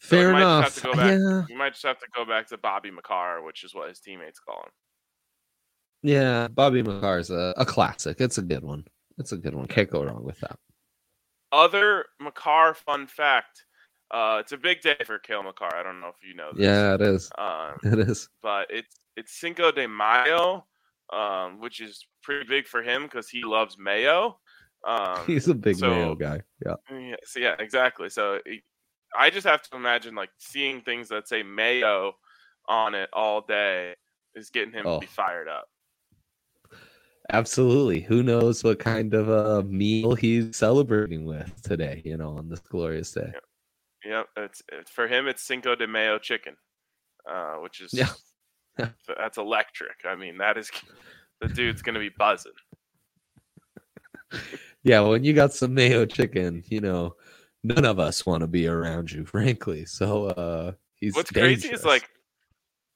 So 0.00 0.16
Fair 0.16 0.32
just 0.32 0.78
enough. 0.78 0.82
go 0.82 0.92
back- 0.96 1.18
Yeah, 1.18 1.44
You 1.48 1.56
might 1.56 1.72
just 1.72 1.84
have 1.84 1.98
to 2.00 2.06
go 2.14 2.24
back 2.24 2.48
to 2.48 2.58
Bobby 2.58 2.90
Makar, 2.90 3.42
which 3.42 3.64
is 3.64 3.74
what 3.74 3.88
his 3.88 4.00
teammates 4.00 4.40
call 4.40 4.62
him. 4.64 4.70
yeah. 6.02 6.48
Bobby 6.48 6.82
Makar's 6.82 7.30
a, 7.30 7.54
a 7.56 7.64
classic. 7.64 8.20
It's 8.20 8.38
a 8.38 8.42
good 8.42 8.64
one. 8.64 8.84
It's 9.18 9.32
a 9.32 9.36
good 9.36 9.54
one. 9.54 9.66
Can't 9.66 9.90
go 9.90 10.02
wrong 10.04 10.24
with 10.24 10.38
that. 10.40 10.58
Other 11.52 12.06
Makar 12.20 12.74
fun 12.74 13.06
fact. 13.06 13.64
Uh, 14.10 14.38
it's 14.40 14.52
a 14.52 14.56
big 14.56 14.80
day 14.82 14.96
for 15.06 15.18
Cale 15.18 15.42
Makar. 15.42 15.74
I 15.74 15.82
don't 15.82 16.00
know 16.00 16.08
if 16.08 16.16
you 16.26 16.34
know 16.34 16.50
this. 16.54 16.62
Yeah, 16.64 16.94
it 16.94 17.00
is. 17.00 17.30
Um, 17.38 17.76
It 17.84 17.98
is. 17.98 18.28
but 18.42 18.66
it's 18.70 18.94
it's 19.16 19.38
Cinco 19.38 19.70
de 19.72 19.86
Mayo, 19.86 20.66
um, 21.12 21.60
which 21.60 21.80
is 21.80 22.06
pretty 22.22 22.46
big 22.48 22.66
for 22.66 22.82
him 22.82 23.02
because 23.04 23.28
he 23.28 23.42
loves 23.42 23.76
mayo. 23.78 24.38
Um, 24.86 25.18
He's 25.26 25.48
a 25.48 25.54
big 25.54 25.76
so- 25.76 25.90
Mayo 25.90 26.14
guy. 26.14 26.40
Yeah. 26.64 26.74
yeah, 26.90 27.16
so 27.24 27.38
yeah, 27.40 27.54
exactly. 27.58 28.08
So 28.08 28.38
it- 28.44 28.62
I 29.18 29.28
just 29.28 29.46
have 29.46 29.60
to 29.62 29.76
imagine 29.76 30.14
like 30.14 30.30
seeing 30.38 30.80
things 30.80 31.08
that 31.10 31.28
say 31.28 31.42
mayo 31.42 32.14
on 32.68 32.94
it 32.94 33.10
all 33.12 33.42
day 33.42 33.94
is 34.34 34.48
getting 34.48 34.72
him 34.72 34.86
Oh. 34.86 34.94
to 34.94 35.00
be 35.00 35.06
fired 35.06 35.48
up. 35.48 35.66
Absolutely. 37.30 38.00
Who 38.00 38.22
knows 38.22 38.64
what 38.64 38.78
kind 38.78 39.14
of 39.14 39.28
a 39.28 39.62
meal 39.64 40.14
he's 40.14 40.56
celebrating 40.56 41.24
with 41.24 41.62
today, 41.62 42.02
you 42.04 42.16
know, 42.16 42.36
on 42.36 42.48
this 42.48 42.60
glorious 42.60 43.12
day. 43.12 43.32
Yep, 44.04 44.26
it's, 44.36 44.62
it's 44.72 44.90
for 44.90 45.06
him. 45.06 45.28
It's 45.28 45.42
Cinco 45.42 45.76
de 45.76 45.86
Mayo 45.86 46.18
chicken, 46.18 46.56
uh, 47.30 47.54
which 47.56 47.80
is 47.80 47.94
Yeah. 47.94 48.08
that's 48.76 49.38
electric. 49.38 49.96
I 50.04 50.16
mean, 50.16 50.38
that 50.38 50.56
is 50.56 50.70
the 51.40 51.48
dude's 51.48 51.82
gonna 51.82 51.98
be 51.98 52.10
buzzing. 52.18 52.52
Yeah, 54.82 55.00
when 55.00 55.22
you 55.22 55.32
got 55.32 55.52
some 55.52 55.74
mayo 55.74 56.06
chicken, 56.06 56.64
you 56.66 56.80
know, 56.80 57.14
none 57.62 57.84
of 57.84 57.98
us 57.98 58.26
want 58.26 58.40
to 58.40 58.46
be 58.46 58.66
around 58.66 59.12
you, 59.12 59.24
frankly. 59.26 59.84
So 59.84 60.26
uh 60.26 60.72
he's 60.96 61.14
What's 61.14 61.30
crazy 61.30 61.68
is 61.68 61.84
like 61.84 62.08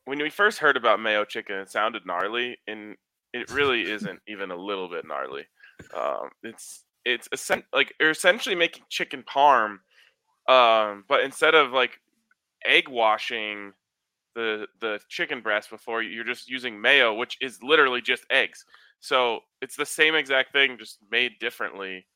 when 0.04 0.18
we 0.18 0.30
first 0.30 0.58
heard 0.58 0.76
about 0.76 1.00
mayo 1.00 1.24
chicken, 1.24 1.56
it 1.56 1.70
sounded 1.70 2.06
gnarly, 2.06 2.56
and 2.66 2.96
it 3.42 3.50
really 3.50 3.90
isn't 3.90 4.20
even 4.26 4.50
a 4.50 4.56
little 4.56 4.88
bit 4.88 5.06
gnarly. 5.06 5.46
Um, 5.94 6.30
it's 6.42 6.84
it's 7.04 7.28
essen- 7.32 7.64
like 7.72 7.94
you're 8.00 8.10
essentially 8.10 8.54
making 8.54 8.84
chicken 8.88 9.22
parm, 9.22 9.78
um, 10.48 11.04
but 11.08 11.20
instead 11.24 11.54
of 11.54 11.72
like 11.72 12.00
egg 12.64 12.88
washing 12.88 13.72
the 14.34 14.66
the 14.80 15.00
chicken 15.08 15.40
breast 15.40 15.70
before 15.70 16.02
you're 16.02 16.24
just 16.24 16.48
using 16.48 16.80
mayo, 16.80 17.14
which 17.14 17.38
is 17.40 17.62
literally 17.62 18.00
just 18.02 18.24
eggs. 18.30 18.64
So 19.00 19.40
it's 19.62 19.76
the 19.76 19.86
same 19.86 20.14
exact 20.14 20.52
thing, 20.52 20.78
just 20.78 20.98
made 21.10 21.38
differently. 21.40 22.06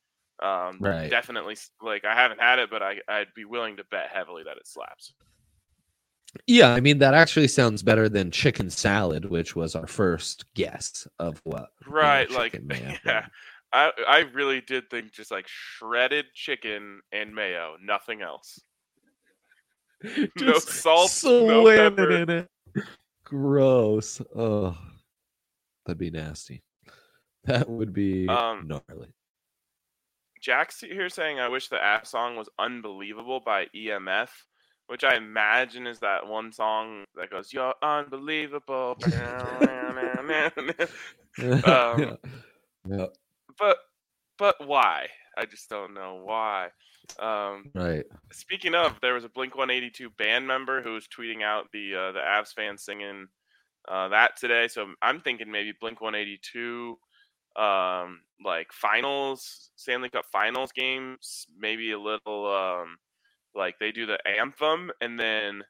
Um, 0.41 0.79
Right. 0.79 1.09
Definitely, 1.09 1.57
like 1.81 2.03
I 2.05 2.15
haven't 2.15 2.41
had 2.41 2.59
it, 2.59 2.69
but 2.71 2.81
I 2.81 2.97
I'd 3.07 3.33
be 3.35 3.45
willing 3.45 3.77
to 3.77 3.83
bet 3.85 4.09
heavily 4.09 4.43
that 4.43 4.57
it 4.57 4.67
slaps. 4.67 5.13
Yeah, 6.47 6.73
I 6.73 6.79
mean 6.79 6.99
that 6.99 7.13
actually 7.13 7.47
sounds 7.49 7.83
better 7.83 8.07
than 8.07 8.31
chicken 8.31 8.69
salad, 8.69 9.25
which 9.25 9.55
was 9.55 9.75
our 9.75 9.87
first 9.87 10.45
guess 10.53 11.07
of 11.19 11.41
what 11.43 11.69
Right, 11.85 12.29
like 12.31 12.59
yeah. 13.05 13.25
I 13.73 13.91
I 14.07 14.19
really 14.33 14.61
did 14.61 14.89
think 14.89 15.11
just 15.11 15.29
like 15.31 15.45
shredded 15.47 16.25
chicken 16.33 17.01
and 17.11 17.33
mayo, 17.35 17.75
nothing 17.83 18.21
else. 18.21 18.59
No 20.39 20.57
salt, 20.57 21.11
no 21.23 21.65
pepper. 21.65 22.11
in 22.11 22.29
it. 22.29 22.47
Gross. 23.23 24.19
Oh, 24.35 24.75
that'd 25.85 25.99
be 25.99 26.09
nasty. 26.09 26.63
That 27.43 27.69
would 27.69 27.93
be 27.93 28.27
Um, 28.27 28.67
gnarly. 28.67 29.13
Jack's 30.41 30.79
here 30.81 31.09
saying 31.09 31.39
I 31.39 31.49
wish 31.49 31.67
the 31.67 31.81
app 31.83 32.07
song 32.07 32.35
was 32.35 32.49
unbelievable 32.57 33.39
by 33.41 33.67
EMF, 33.75 34.29
which 34.87 35.03
I 35.03 35.15
imagine 35.15 35.87
is 35.87 35.99
that 35.99 36.27
one 36.27 36.51
song 36.51 37.05
that 37.15 37.29
goes, 37.29 37.53
You're 37.53 37.73
unbelievable. 37.81 38.97
um, 41.65 42.17
yeah, 42.87 43.05
but 43.57 43.77
but 44.37 44.55
why? 44.65 45.07
I 45.37 45.45
just 45.45 45.69
don't 45.69 45.93
know 45.93 46.21
why. 46.23 46.69
Um 47.19 47.71
right. 47.73 48.05
Speaking 48.31 48.75
of, 48.75 48.93
there 49.01 49.13
was 49.13 49.23
a 49.23 49.29
Blink 49.29 49.55
182 49.55 50.09
band 50.11 50.47
member 50.47 50.81
who 50.81 50.93
was 50.93 51.07
tweeting 51.07 51.41
out 51.43 51.67
the 51.73 51.95
uh, 51.95 52.11
the 52.11 52.19
Avs 52.19 52.53
fans 52.53 52.83
singing 52.83 53.27
uh, 53.87 54.09
that 54.09 54.37
today. 54.37 54.67
So 54.67 54.87
I'm 55.01 55.21
thinking 55.21 55.51
maybe 55.51 55.73
Blink 55.79 56.01
182, 56.01 56.97
um, 57.55 58.21
like 58.43 58.71
finals, 58.71 59.71
Stanley 59.75 60.09
Cup 60.09 60.25
Finals 60.31 60.71
games, 60.71 61.45
maybe 61.57 61.91
a 61.91 61.99
little 61.99 62.47
um, 62.47 62.97
like 63.55 63.77
they 63.79 63.91
do 63.91 64.05
the 64.05 64.19
anthem 64.27 64.91
and 65.01 65.19
then 65.19 65.63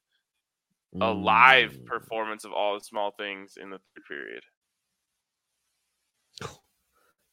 a 1.01 1.11
live 1.11 1.71
Mm. 1.73 1.85
performance 1.85 2.43
of 2.45 2.51
all 2.51 2.73
the 2.77 2.83
small 2.83 3.11
things 3.11 3.57
in 3.57 3.69
the 3.69 3.77
third 3.79 4.03
period. 4.07 4.43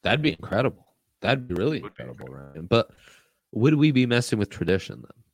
That'd 0.03 0.23
be 0.23 0.31
incredible. 0.31 0.87
That'd 1.21 1.49
be 1.49 1.55
really 1.55 1.83
Would 1.83 1.95
be 1.97 2.03
incredible, 2.05 2.33
Ryan. 2.35 2.67
But 2.67 2.91
would 3.53 3.75
we 3.75 3.91
be 3.91 4.07
messing 4.07 4.39
with 4.39 4.49
tradition 4.51 5.03
then? 5.03 5.25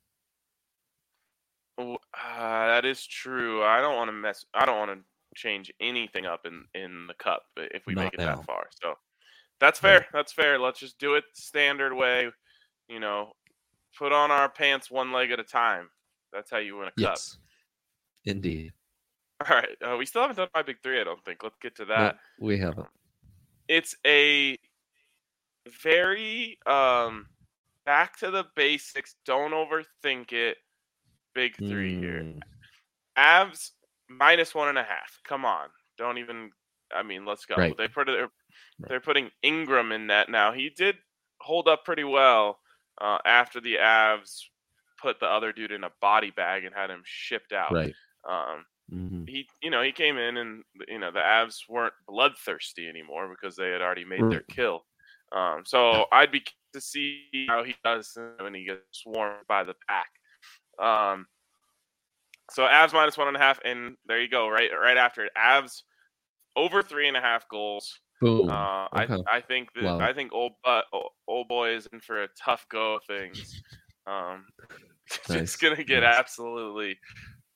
Oh, 1.77 1.97
Uh, 2.13 2.67
that 2.67 2.85
is 2.85 3.05
true. 3.05 3.63
I 3.63 3.81
don't 3.81 3.95
want 3.95 4.07
to 4.07 4.13
mess. 4.13 4.43
I 4.53 4.65
don't 4.65 4.77
want 4.87 4.99
to 4.99 5.05
change 5.35 5.71
anything 5.79 6.25
up 6.25 6.45
in 6.45 6.65
in 6.73 7.05
the 7.07 7.13
cup 7.15 7.43
if 7.57 7.85
we 7.85 7.93
Not 7.93 8.05
make 8.05 8.13
it 8.15 8.19
now. 8.19 8.37
that 8.37 8.45
far. 8.45 8.67
So 8.81 8.97
that's 9.59 9.79
fair. 9.79 10.07
That's 10.13 10.31
fair. 10.33 10.57
Let's 10.57 10.79
just 10.79 10.97
do 10.97 11.15
it 11.15 11.25
standard 11.33 11.93
way. 11.93 12.31
You 12.87 12.99
know, 12.99 13.33
put 13.97 14.11
on 14.11 14.31
our 14.31 14.49
pants 14.49 14.91
one 14.91 15.11
leg 15.11 15.31
at 15.31 15.39
a 15.39 15.43
time. 15.43 15.89
That's 16.33 16.51
how 16.51 16.57
you 16.57 16.77
win 16.77 16.87
a 16.87 16.91
cup. 16.91 16.97
Yes. 16.97 17.37
Indeed. 18.25 18.71
All 19.47 19.55
right. 19.55 19.69
Uh, 19.81 19.97
we 19.97 20.05
still 20.05 20.21
haven't 20.21 20.37
done 20.37 20.47
my 20.53 20.63
big 20.63 20.77
three. 20.81 20.99
I 20.99 21.03
don't 21.03 21.23
think. 21.23 21.43
Let's 21.43 21.57
get 21.61 21.75
to 21.77 21.85
that. 21.85 22.17
No, 22.39 22.45
we 22.45 22.57
haven't. 22.57 22.87
It's 23.67 23.95
a 24.05 24.57
very 25.81 26.57
um 26.65 27.27
back 27.85 28.17
to 28.19 28.31
the 28.31 28.45
basics. 28.55 29.15
Don't 29.25 29.51
overthink 29.51 30.31
it. 30.31 30.57
Big 31.33 31.55
three 31.57 31.99
here. 31.99 32.23
Mm, 32.23 32.39
Avs 33.17 33.71
minus 34.09 34.55
one 34.55 34.69
and 34.69 34.77
a 34.77 34.83
half. 34.83 35.19
Come 35.23 35.45
on, 35.45 35.67
don't 35.97 36.17
even. 36.17 36.51
I 36.95 37.03
mean, 37.03 37.25
let's 37.25 37.45
go. 37.45 37.55
Right. 37.55 37.75
They 37.75 37.87
put 37.87 38.07
it. 38.07 38.19
Right. 38.19 38.29
They're 38.87 38.99
putting 39.01 39.31
Ingram 39.41 39.91
in 39.91 40.07
that 40.07 40.29
now. 40.29 40.53
He 40.53 40.69
did 40.69 40.95
hold 41.41 41.67
up 41.67 41.83
pretty 41.83 42.03
well 42.03 42.59
uh, 43.01 43.17
after 43.25 43.59
the 43.59 43.75
Avs 43.75 44.41
put 45.01 45.19
the 45.19 45.25
other 45.25 45.51
dude 45.51 45.71
in 45.71 45.83
a 45.83 45.91
body 46.01 46.31
bag 46.31 46.65
and 46.65 46.73
had 46.73 46.89
him 46.89 47.01
shipped 47.03 47.51
out. 47.51 47.71
Right. 47.71 47.93
Um, 48.27 48.65
mhm. 48.91 49.29
he, 49.29 49.47
you 49.61 49.69
know, 49.69 49.81
he 49.81 49.91
came 49.91 50.17
in 50.17 50.37
and 50.37 50.63
you 50.87 50.99
know 50.99 51.11
the 51.11 51.19
Avs 51.19 51.57
weren't 51.69 51.93
bloodthirsty 52.07 52.87
anymore 52.87 53.29
because 53.29 53.55
they 53.55 53.69
had 53.69 53.81
already 53.81 54.05
made 54.05 54.29
their 54.29 54.43
kill. 54.49 54.85
Um, 55.35 55.63
so 55.65 56.05
I'd 56.11 56.31
be 56.31 56.43
to 56.73 56.81
see 56.81 57.25
how 57.47 57.63
he 57.63 57.75
does 57.83 58.17
when 58.39 58.53
he 58.53 58.65
gets 58.65 58.81
swarmed 58.91 59.47
by 59.47 59.63
the 59.63 59.75
pack. 59.87 60.09
Um, 60.79 61.25
so 62.51 62.63
Avs 62.63 62.93
minus 62.93 63.17
one 63.17 63.27
and 63.27 63.37
a 63.37 63.39
half, 63.39 63.59
and 63.65 63.95
there 64.05 64.21
you 64.21 64.29
go. 64.29 64.47
Right, 64.47 64.69
right 64.71 64.97
after 64.97 65.25
it, 65.25 65.31
Avs 65.37 65.81
over 66.55 66.81
three 66.81 67.07
and 67.07 67.17
a 67.17 67.21
half 67.21 67.47
goals. 67.49 67.99
Boom. 68.21 68.49
Uh, 68.49 68.85
okay. 68.95 69.21
I 69.27 69.37
I 69.37 69.41
think 69.41 69.69
that 69.75 69.83
Wow. 69.83 69.99
I 69.99 70.13
think 70.13 70.31
old 70.33 70.53
but 70.63 70.85
old 71.27 71.47
boy 71.47 71.75
is 71.75 71.87
in 71.91 71.99
for 71.99 72.23
a 72.23 72.27
tough 72.41 72.65
go 72.69 72.95
of 72.95 73.03
things. 73.05 73.61
Um, 74.07 74.45
Nice, 75.29 75.55
gonna 75.55 75.83
get 75.83 75.99
nice. 76.01 76.15
absolutely 76.17 76.97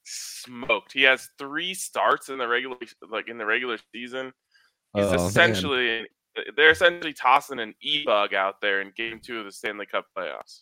smoked. 0.04 0.94
He 0.94 1.04
has 1.04 1.30
three 1.40 1.74
starts 1.74 2.30
in 2.30 2.38
the 2.38 2.48
regular 2.48 2.78
like 3.10 3.28
in 3.30 3.38
the 3.38 3.46
regular 3.46 3.78
season. 3.94 4.32
He's 4.96 5.06
Oh, 5.06 5.12
man. 5.12 5.20
essentially 5.20 6.08
they're 6.56 6.72
essentially 6.72 7.14
tossing 7.14 7.60
an 7.60 7.74
e 7.82 8.04
bug 8.06 8.34
out 8.34 8.62
there 8.62 8.82
in 8.82 8.92
Game 8.96 9.20
Two 9.24 9.40
of 9.40 9.46
the 9.46 9.52
Stanley 9.52 9.86
Cup 9.88 10.06
playoffs. 10.18 10.62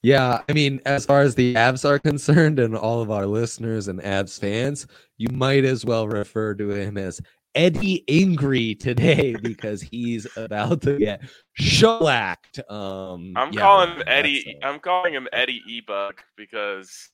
Yeah, 0.00 0.42
I 0.48 0.52
mean, 0.52 0.80
as 0.86 1.04
far 1.04 1.22
as 1.22 1.34
the 1.34 1.54
Avs 1.54 1.84
are 1.84 1.98
concerned, 1.98 2.60
and 2.60 2.76
all 2.76 3.02
of 3.02 3.10
our 3.10 3.26
listeners 3.26 3.88
and 3.88 4.00
Avs 4.00 4.38
fans, 4.38 4.86
you 5.16 5.26
might 5.32 5.64
as 5.64 5.84
well 5.84 6.06
refer 6.06 6.54
to 6.54 6.70
him 6.70 6.96
as 6.96 7.20
Eddie 7.58 8.04
Angry 8.08 8.76
today 8.76 9.34
because 9.42 9.82
he's 9.82 10.28
about 10.36 10.80
to 10.82 10.96
get 10.96 11.22
shellacked. 11.54 12.60
Um, 12.70 13.32
I'm 13.36 13.52
yeah, 13.52 13.60
calling 13.60 13.90
him 13.90 14.02
Eddie. 14.06 14.58
uh, 14.62 14.68
I'm 14.68 14.78
calling 14.78 15.12
him 15.12 15.26
Eddie 15.32 15.62
E 15.68 15.80
Bug 15.80 16.22
because 16.36 17.10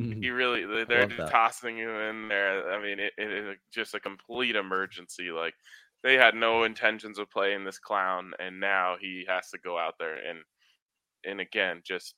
mhm. 0.00 0.22
he 0.22 0.30
really 0.30 0.64
they- 0.64 0.84
they're 0.84 1.06
just 1.06 1.30
tossing 1.30 1.76
him 1.76 1.90
in 1.90 2.28
there. 2.28 2.72
I 2.72 2.82
mean, 2.82 2.98
it, 2.98 3.12
it 3.18 3.30
is 3.30 3.56
just 3.70 3.94
a 3.94 4.00
complete 4.00 4.56
emergency. 4.56 5.30
Like 5.30 5.54
they 6.02 6.14
had 6.14 6.34
no 6.34 6.64
intentions 6.64 7.18
of 7.18 7.30
playing 7.30 7.64
this 7.64 7.78
clown, 7.78 8.32
and 8.38 8.60
now 8.60 8.96
he 8.98 9.26
has 9.28 9.50
to 9.50 9.58
go 9.58 9.78
out 9.78 9.96
there 9.98 10.14
and 10.14 10.38
and 11.26 11.38
again 11.38 11.82
just 11.84 12.14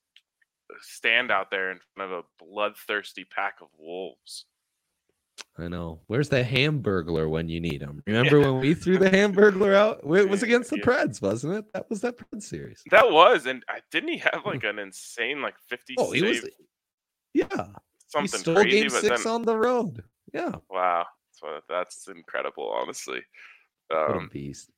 stand 0.81 1.33
out 1.33 1.51
there 1.51 1.73
in 1.73 1.81
front 1.97 2.13
of 2.13 2.21
a 2.21 2.45
bloodthirsty 2.45 3.25
pack 3.25 3.57
of 3.61 3.69
wolves. 3.77 4.47
I 5.63 5.69
know. 5.69 6.01
Where's 6.09 6.29
the 6.31 6.43
Hamburglar 6.45 7.31
when 7.31 7.49
you 7.49 7.61
need 7.61 7.83
him? 7.83 8.03
Remember 8.07 8.41
when 8.41 8.61
we 8.61 8.75
threw 8.75 8.99
the 8.99 9.11
Hamburglar 9.11 9.75
out? 9.75 10.01
It 10.05 10.29
was 10.31 10.43
against 10.45 10.71
the 10.71 10.79
yeah. 10.79 10.85
Preds, 10.85 11.23
wasn't 11.23 11.55
it? 11.55 11.73
That 11.75 11.89
was 11.91 12.03
that 12.03 12.17
Preds 12.19 12.45
series. 12.45 12.87
That 12.91 13.11
was, 13.11 13.47
and 13.47 13.65
I 13.69 13.81
didn't 13.91 14.11
he 14.11 14.19
have 14.19 14.43
like 14.47 14.65
an 14.65 14.79
insane 14.79 15.43
like 15.43 15.55
50 15.69 15.95
Oh, 15.99 16.13
he 16.13 16.23
was 16.23 16.45
Yeah, 17.35 17.69
something 18.09 18.41
he 18.41 18.45
stole 18.45 18.55
crazy. 18.55 18.71
game 18.71 18.93
but 18.93 19.03
six 19.03 19.25
then, 19.25 19.27
on 19.27 19.43
the 19.43 19.57
road. 19.57 20.05
Yeah, 20.35 20.57
wow, 20.71 21.07
so 21.33 21.61
that's 21.69 22.09
incredible, 22.09 22.71
honestly. 22.71 23.21
Um, 23.95 24.31
beast. 24.33 24.71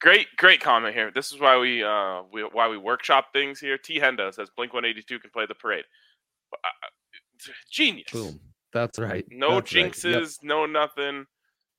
great, 0.00 0.28
great 0.38 0.60
comment 0.60 0.94
here. 0.94 1.10
This 1.14 1.32
is 1.32 1.40
why 1.40 1.58
we, 1.58 1.82
uh, 1.84 2.22
we 2.32 2.42
why 2.42 2.68
we 2.68 2.78
workshop 2.78 3.28
things 3.32 3.60
here. 3.60 3.78
T 3.78 4.00
Henda 4.00 4.32
says 4.34 4.50
Blink 4.56 4.72
One 4.74 4.84
Eighty 4.84 5.02
Two 5.02 5.18
can 5.18 5.30
play 5.30 5.46
the 5.46 5.54
parade. 5.54 5.84
Uh, 6.52 6.88
genius. 7.70 8.10
Boom. 8.12 8.40
That's 8.74 8.98
right. 8.98 9.24
No 9.30 9.54
That's 9.60 9.72
right. 9.74 9.92
jinxes, 9.92 10.42
Yep. 10.42 10.42
no 10.42 10.66
nothing. 10.66 11.26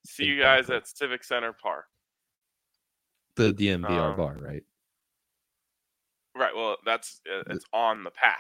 See 0.07 0.23
you 0.23 0.39
guys 0.39 0.69
at 0.69 0.87
Civic 0.87 1.23
Center 1.25 1.51
Park. 1.53 1.85
The 3.35 3.53
DNVR 3.53 4.11
Um, 4.11 4.15
bar, 4.17 4.37
right? 4.39 4.63
Right. 6.35 6.55
Well, 6.55 6.77
that's 6.85 7.21
uh, 7.29 7.43
it's 7.47 7.65
on 7.73 8.03
the 8.05 8.11
path. 8.11 8.37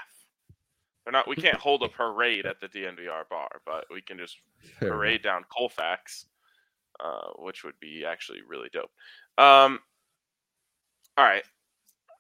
They're 1.03 1.11
not. 1.11 1.27
We 1.27 1.35
can't 1.35 1.57
hold 1.59 1.83
a 1.83 1.89
parade 1.89 2.45
at 2.45 2.59
the 2.61 2.67
DNVR 2.69 3.27
bar, 3.29 3.61
but 3.65 3.85
we 3.91 4.01
can 4.01 4.17
just 4.17 4.37
Fair 4.79 4.89
parade 4.91 5.21
down 5.21 5.43
Colfax, 5.49 6.25
uh, 7.01 7.31
which 7.37 7.63
would 7.65 7.77
be 7.81 8.05
actually 8.05 8.41
really 8.47 8.69
dope. 8.71 8.91
Um, 9.37 9.79
all 11.17 11.25
right. 11.25 11.43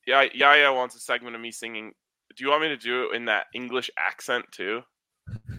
Yeah, 0.05 0.23
Yaya 0.33 0.71
wants 0.73 0.95
a 0.95 0.99
segment 0.99 1.35
of 1.35 1.41
me 1.41 1.51
singing. 1.51 1.93
Do 2.35 2.43
you 2.43 2.49
want 2.49 2.61
me 2.63 2.67
to 2.69 2.77
do 2.77 3.09
it 3.09 3.15
in 3.15 3.25
that 3.25 3.47
English 3.53 3.89
accent 3.97 4.45
too? 4.51 4.81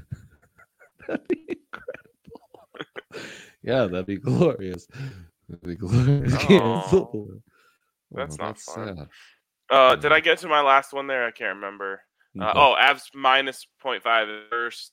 That'd 1.09 1.29
be 1.29 1.47
incredible. 1.49 3.31
yeah, 3.63 3.87
that'd 3.87 4.07
be 4.07 4.17
glorious. 4.19 4.87
That'd 5.49 5.63
be 5.67 5.77
glorious. 5.77 6.35
Oh, 8.09 8.21
that's 8.23 8.39
not 8.39 8.59
fun. 8.61 8.97
sad. 8.97 9.09
Uh, 9.69 9.97
did 9.97 10.13
I 10.13 10.21
get 10.21 10.39
to 10.39 10.49
my 10.49 10.61
last 10.61 10.93
one 10.93 11.09
there? 11.09 11.27
I 11.27 11.33
can't 11.33 11.57
remember. 11.57 12.03
Uh, 12.41 12.45
No. 12.45 12.53
oh, 12.55 12.77
Avs 12.81 13.03
minus 13.15 13.67
0.5 13.85 14.49
first. 14.49 14.93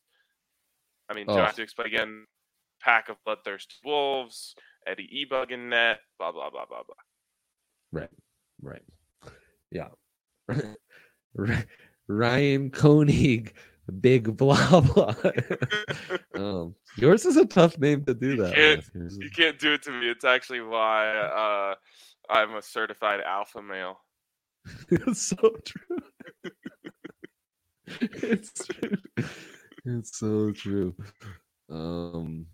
I 1.09 1.13
mean, 1.13 1.27
do 1.27 1.33
I 1.33 1.41
Oh. 1.41 1.45
have 1.45 1.55
to 1.55 1.61
explain 1.61 1.87
again? 1.87 2.25
Pack 2.81 3.09
of 3.09 3.17
bloodthirsty 3.23 3.75
wolves, 3.85 4.55
Eddie 4.87 5.27
Ebug 5.29 5.51
in 5.51 5.69
net, 5.69 5.99
blah 6.17 6.31
blah 6.31 6.49
blah 6.49 6.65
blah 6.65 6.81
blah. 6.83 6.95
Right. 8.01 8.09
Right. 8.61 8.81
Yeah. 9.71 9.89
Ryan 12.07 12.69
Koenig, 12.71 13.53
big 13.91 14.35
blah 14.37 14.81
blah. 14.81 15.13
um, 16.35 16.75
yours 16.97 17.25
is 17.25 17.37
a 17.37 17.45
tough 17.45 17.77
name 17.77 18.03
to 18.05 18.13
do 18.13 18.35
that. 18.37 18.53
can't- 18.55 18.83
You 19.19 19.29
can't 19.29 19.59
do 19.59 19.73
it 19.73 19.83
to 19.83 19.91
me. 19.91 20.09
It's 20.09 20.25
actually 20.25 20.61
why 20.61 21.07
uh, 21.09 21.75
I'm 22.29 22.55
a 22.55 22.61
certified 22.61 23.19
alpha 23.21 23.61
male. 23.61 23.97
It's 24.89 25.21
so 25.21 25.35
true. 25.65 25.99
it's 28.11 28.53
true. 28.65 28.97
It's 29.85 30.17
so 30.17 30.51
true. 30.51 30.95
Um, 31.69 32.45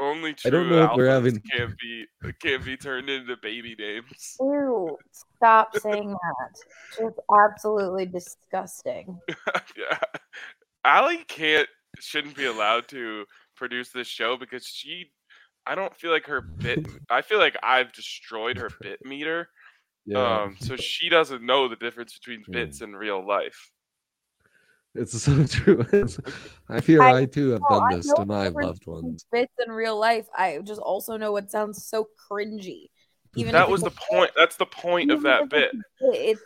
Only 0.00 0.30
I 0.46 0.50
don't 0.50 0.66
true 0.66 0.70
know 0.70 0.84
if 0.84 0.90
we're 0.96 1.06
alphas 1.08 1.12
having- 1.12 1.42
can't 1.54 1.74
be 1.78 2.06
can't 2.40 2.64
be 2.64 2.76
turned 2.78 3.10
into 3.10 3.36
baby 3.42 3.76
names. 3.78 4.36
Ew, 4.40 4.96
stop 5.36 5.76
saying 5.76 6.10
that. 6.10 6.54
Just 6.98 7.18
absolutely 7.46 8.06
disgusting. 8.06 9.18
yeah, 9.76 9.98
Allie 10.84 11.24
can't 11.28 11.68
shouldn't 12.00 12.36
be 12.36 12.46
allowed 12.46 12.88
to 12.88 13.24
produce 13.56 13.90
this 13.90 14.06
show 14.08 14.36
because 14.36 14.66
she. 14.66 15.10
I 15.66 15.74
don't 15.74 15.94
feel 15.94 16.10
like 16.10 16.26
her 16.26 16.40
bit. 16.40 16.86
I 17.10 17.20
feel 17.20 17.38
like 17.38 17.56
I've 17.62 17.92
destroyed 17.92 18.56
her 18.56 18.70
bit 18.80 19.00
meter. 19.04 19.48
yeah, 20.06 20.44
Um, 20.44 20.56
so 20.60 20.76
she 20.76 21.08
doesn't 21.08 21.42
know 21.42 21.68
the 21.68 21.76
difference 21.76 22.18
between 22.18 22.42
bits 22.50 22.80
in 22.80 22.96
real 22.96 23.26
life. 23.26 23.70
it's 24.94 25.20
so 25.22 25.44
true. 25.44 25.84
I 26.68 26.80
fear 26.80 27.02
I 27.02 27.20
I, 27.20 27.24
too 27.26 27.50
have 27.50 27.62
done 27.68 27.90
this 27.90 28.06
to 28.06 28.24
my 28.24 28.48
loved 28.48 28.86
ones. 28.86 29.26
Bits 29.30 29.52
in 29.64 29.72
real 29.72 29.98
life. 29.98 30.26
I 30.36 30.58
just 30.64 30.80
also 30.80 31.16
know 31.16 31.36
it 31.36 31.50
sounds 31.50 31.84
so 31.84 32.08
cringy. 32.30 32.86
Even 33.36 33.52
That 33.52 33.70
was 33.70 33.82
the 33.82 33.90
point. 33.90 34.30
That's 34.36 34.56
the 34.56 34.66
point 34.66 35.10
of 35.10 35.22
that 35.22 35.50
bit. 35.50 35.72
it's 36.00 36.40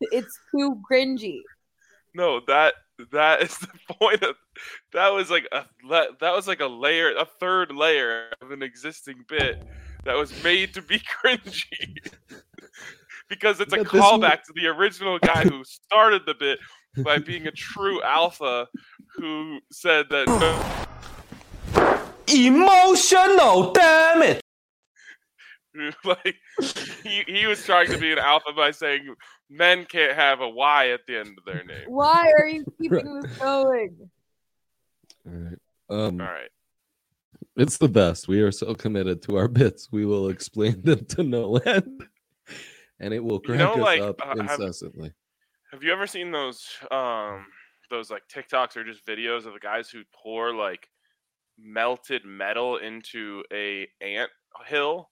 It's 0.00 0.12
it's 0.12 0.38
too 0.54 0.80
cringy. 0.90 1.40
No, 2.14 2.40
that 2.46 2.74
that 3.12 3.42
is 3.42 3.56
the 3.58 3.68
point 4.00 4.22
of 4.22 4.36
that 4.92 5.08
was 5.12 5.30
like 5.30 5.46
a 5.52 5.64
that 5.90 6.32
was 6.34 6.46
like 6.48 6.60
a 6.60 6.66
layer, 6.66 7.14
a 7.16 7.24
third 7.24 7.72
layer 7.72 8.28
of 8.40 8.50
an 8.50 8.62
existing 8.62 9.24
bit 9.28 9.62
that 10.04 10.16
was 10.16 10.32
made 10.42 10.72
to 10.74 10.82
be 10.82 10.98
cringy. 11.24 11.98
because 13.28 13.60
it's 13.60 13.72
a 13.72 13.78
But 13.78 13.90
this 13.90 14.00
one- 14.00 14.20
callback 14.20 14.42
to 14.44 14.52
the 14.54 14.66
original 14.68 15.18
guy 15.18 15.42
who 15.42 15.64
started 15.64 16.22
the 16.26 16.34
bit 16.34 16.58
by 16.98 17.18
being 17.18 17.46
a 17.46 17.50
true 17.52 18.00
alpha 18.02 18.68
who 19.16 19.58
said 19.72 20.06
that 20.10 20.86
Emotional, 22.28 23.72
damn 23.72 24.22
it! 24.22 24.40
like 26.04 26.36
he, 27.02 27.22
he 27.26 27.46
was 27.46 27.64
trying 27.64 27.88
to 27.88 27.98
be 27.98 28.12
an 28.12 28.18
alpha 28.18 28.52
by 28.52 28.70
saying 28.70 29.14
men 29.50 29.84
can't 29.84 30.14
have 30.14 30.40
a 30.40 30.48
Y 30.48 30.90
at 30.90 31.00
the 31.06 31.18
end 31.18 31.36
of 31.38 31.44
their 31.44 31.64
name. 31.64 31.84
Why 31.86 32.32
are 32.38 32.46
you 32.46 32.64
keeping 32.80 33.20
this 33.20 33.38
going? 33.38 34.10
All 35.26 35.32
right. 35.32 35.58
Um, 35.88 36.20
All 36.20 36.26
right. 36.26 36.50
It's 37.56 37.78
the 37.78 37.88
best. 37.88 38.28
We 38.28 38.40
are 38.42 38.52
so 38.52 38.74
committed 38.74 39.22
to 39.22 39.36
our 39.36 39.48
bits. 39.48 39.88
We 39.90 40.04
will 40.04 40.28
explain 40.28 40.82
them 40.82 41.04
to 41.06 41.22
no 41.22 41.56
end, 41.56 42.04
and 43.00 43.14
it 43.14 43.22
will 43.24 43.40
You 43.46 43.56
know, 43.56 43.72
us 43.72 43.78
like, 43.78 44.00
up 44.02 44.20
uh, 44.22 44.36
have- 44.36 44.38
incessantly. 44.60 45.12
Have 45.72 45.82
you 45.82 45.92
ever 45.92 46.06
seen 46.06 46.30
those 46.30 46.64
um 46.90 47.46
those 47.90 48.10
like 48.10 48.22
TikToks 48.32 48.76
or 48.76 48.84
just 48.84 49.04
videos 49.06 49.46
of 49.46 49.52
the 49.52 49.58
guys 49.60 49.90
who 49.90 50.02
pour 50.14 50.54
like 50.54 50.88
melted 51.58 52.24
metal 52.24 52.76
into 52.76 53.42
a 53.52 53.88
ant 54.00 54.30
hill? 54.66 55.10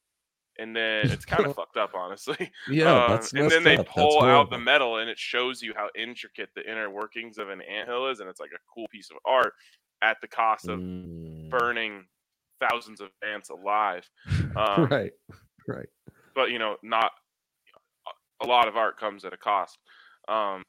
And 0.59 0.75
then 0.75 1.11
it's 1.11 1.25
kind 1.25 1.45
of 1.45 1.53
fucked 1.57 1.77
up, 1.77 1.95
honestly. 1.95 2.53
Yeah, 2.67 2.87
Um, 2.87 3.07
that's 3.07 3.33
and 3.35 3.51
then 3.51 3.65
they 3.65 3.79
up. 3.79 3.87
That's 3.95 4.17
pull 4.17 4.23
out 4.23 4.51
the 4.51 4.59
metal 4.59 4.99
and 4.99 5.11
it 5.11 5.19
shows 5.19 5.63
you 5.63 5.75
how 5.75 5.91
intricate 5.97 6.51
the 6.55 6.69
inner 6.71 6.91
workings 6.91 7.39
of 7.39 7.49
an 7.51 7.61
anthill 7.63 8.09
is, 8.09 8.21
and 8.21 8.29
it's 8.29 8.41
like 8.41 8.53
a 8.53 8.59
cool 8.73 8.89
piece 8.89 9.11
of 9.11 9.17
art 9.27 9.55
at 10.03 10.19
the 10.21 10.29
cost 10.29 10.69
of 10.69 10.81
Mm, 10.81 11.51
burning 11.51 12.07
thousands 12.61 13.01
of 13.01 13.11
ants 13.23 13.51
alive. 13.51 14.09
Um, 14.57 14.89
right, 14.91 15.13
right. 15.67 15.89
But 16.35 16.51
you 16.51 16.59
know, 16.59 16.77
not 16.83 17.13
a 18.43 18.47
lot 18.47 18.69
of 18.69 18.77
art 18.77 18.99
comes 18.99 19.25
at 19.25 19.33
a 19.33 19.37
cost. 19.37 19.79
Um, 20.29 20.63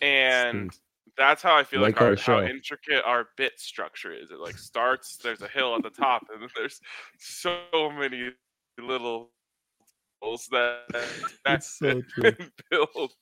and 0.00 0.72
that's 1.16 1.42
how 1.42 1.56
I 1.56 1.64
feel 1.64 1.80
like, 1.80 2.00
Like 2.00 2.28
our, 2.28 2.34
our 2.34 2.44
how 2.44 2.48
intricate 2.50 3.04
our 3.04 3.28
bit 3.36 3.58
structure 3.58 4.12
is. 4.12 4.30
It 4.30 4.38
like 4.40 4.58
starts, 4.58 5.18
there's 5.18 5.42
a 5.42 5.48
hill 5.48 5.74
at 5.76 5.82
the 5.82 5.90
top, 5.90 6.22
and 6.32 6.42
then 6.42 6.48
there's 6.56 6.80
so 7.18 7.90
many 7.92 8.30
little 8.80 9.30
that 10.52 10.82
It's 11.46 11.78
so 11.78 12.02
true. 12.14 12.32
build. 12.70 13.12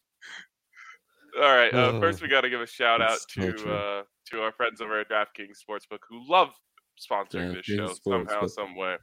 All 1.36 1.42
right. 1.54 1.72
Uh, 1.72 1.92
Oh, 1.94 2.00
first, 2.00 2.20
we 2.22 2.28
got 2.28 2.40
to 2.42 2.50
give 2.50 2.60
a 2.60 2.66
shout 2.66 3.00
out 3.00 3.18
it's 3.18 3.26
so 3.34 3.52
to 3.52 3.72
uh, 3.72 4.02
to 4.30 4.42
our 4.42 4.52
friends 4.52 4.80
over 4.80 5.00
at 5.00 5.08
DraftKings 5.08 5.58
Sportsbook 5.68 5.98
who 6.08 6.28
love 6.28 6.50
sponsoring 6.98 7.54
this 7.54 7.64
show 7.64 7.94
somehow, 8.02 8.42
Sportsbook. 8.42 8.50
some 8.50 8.76
way. 8.76 8.96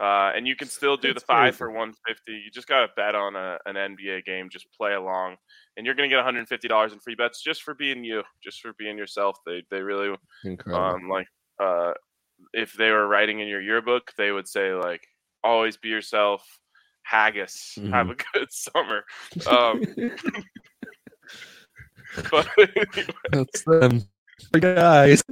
Uh, 0.00 0.32
and 0.34 0.46
you 0.46 0.54
can 0.56 0.68
still 0.68 0.96
do 0.96 1.08
the 1.08 1.16
It's 1.16 1.24
five 1.24 1.56
for 1.56 1.66
crazy. 1.68 1.78
150. 1.78 2.32
You 2.32 2.50
just 2.50 2.68
got 2.68 2.80
to 2.86 2.92
bet 2.96 3.14
on 3.14 3.34
a, 3.36 3.58
an 3.66 3.76
NBA 3.76 4.24
game. 4.24 4.48
Just 4.50 4.66
play 4.76 4.94
along, 4.94 5.36
and 5.76 5.86
you're 5.86 5.94
gonna 5.94 6.08
get 6.08 6.16
150 6.16 6.68
dollars 6.68 6.92
in 6.92 7.00
free 7.00 7.14
bets 7.14 7.42
just 7.42 7.62
for 7.62 7.74
being 7.74 8.04
you, 8.04 8.22
just 8.42 8.60
for 8.60 8.72
being 8.78 8.98
yourself. 8.98 9.38
They 9.46 9.62
they 9.70 9.80
really 9.82 10.14
Incredible. 10.44 10.84
um 10.84 11.08
like 11.08 11.26
uh 11.62 11.92
if 12.52 12.72
they 12.74 12.90
were 12.90 13.06
writing 13.06 13.40
in 13.40 13.48
your 13.48 13.60
yearbook 13.60 14.12
they 14.16 14.32
would 14.32 14.48
say 14.48 14.72
like 14.72 15.06
always 15.42 15.76
be 15.76 15.88
yourself 15.88 16.46
haggis 17.02 17.78
have 17.90 18.06
Mm-hmm. 18.06 18.10
a 18.10 18.14
good 18.38 18.52
summer 18.52 19.04
um 19.48 19.80
but 22.30 22.48
That's 23.32 23.62
them. 23.64 24.02
The 24.52 24.60
guys. 24.60 25.22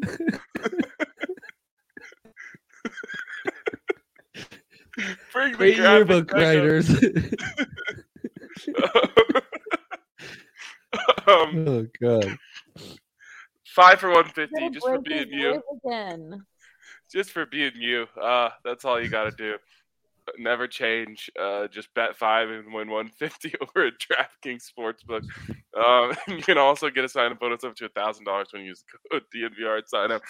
bring 5.32 5.52
the 5.52 5.56
Great 5.56 5.76
graphic 5.76 5.78
yearbook 5.78 6.32
writers. 6.32 6.90
um 11.26 11.64
oh 11.68 11.86
god. 12.00 12.38
five 13.66 14.00
for 14.00 14.08
150 14.08 14.70
just 14.70 14.86
for 14.86 14.98
break 14.98 15.18
his 15.18 15.26
being 15.28 15.40
you 15.40 15.62
Again. 15.84 16.44
just 17.12 17.30
for 17.30 17.46
being 17.46 17.72
you 17.76 18.06
uh 18.20 18.50
that's 18.64 18.84
all 18.84 19.00
you 19.00 19.08
gotta 19.08 19.30
do 19.30 19.56
never 20.38 20.66
change 20.66 21.30
uh 21.40 21.68
just 21.68 21.92
bet 21.94 22.16
five 22.16 22.48
and 22.50 22.72
win 22.72 22.88
150 22.88 23.54
over 23.62 23.86
at 23.86 23.94
draftkings 23.98 24.64
sportsbook. 24.70 25.24
Um 25.76 26.16
you 26.36 26.42
can 26.42 26.58
also 26.58 26.90
get 26.90 27.04
a 27.04 27.08
sign-up 27.08 27.40
bonus 27.40 27.64
up 27.64 27.74
to 27.76 27.86
a 27.86 27.88
thousand 27.90 28.24
dollars 28.24 28.48
when 28.52 28.62
you 28.62 28.68
use 28.68 28.84
the 28.92 28.98
code 29.10 29.22
dnvr 29.34 29.78
at 29.78 29.88
sign 29.88 30.12
up 30.12 30.22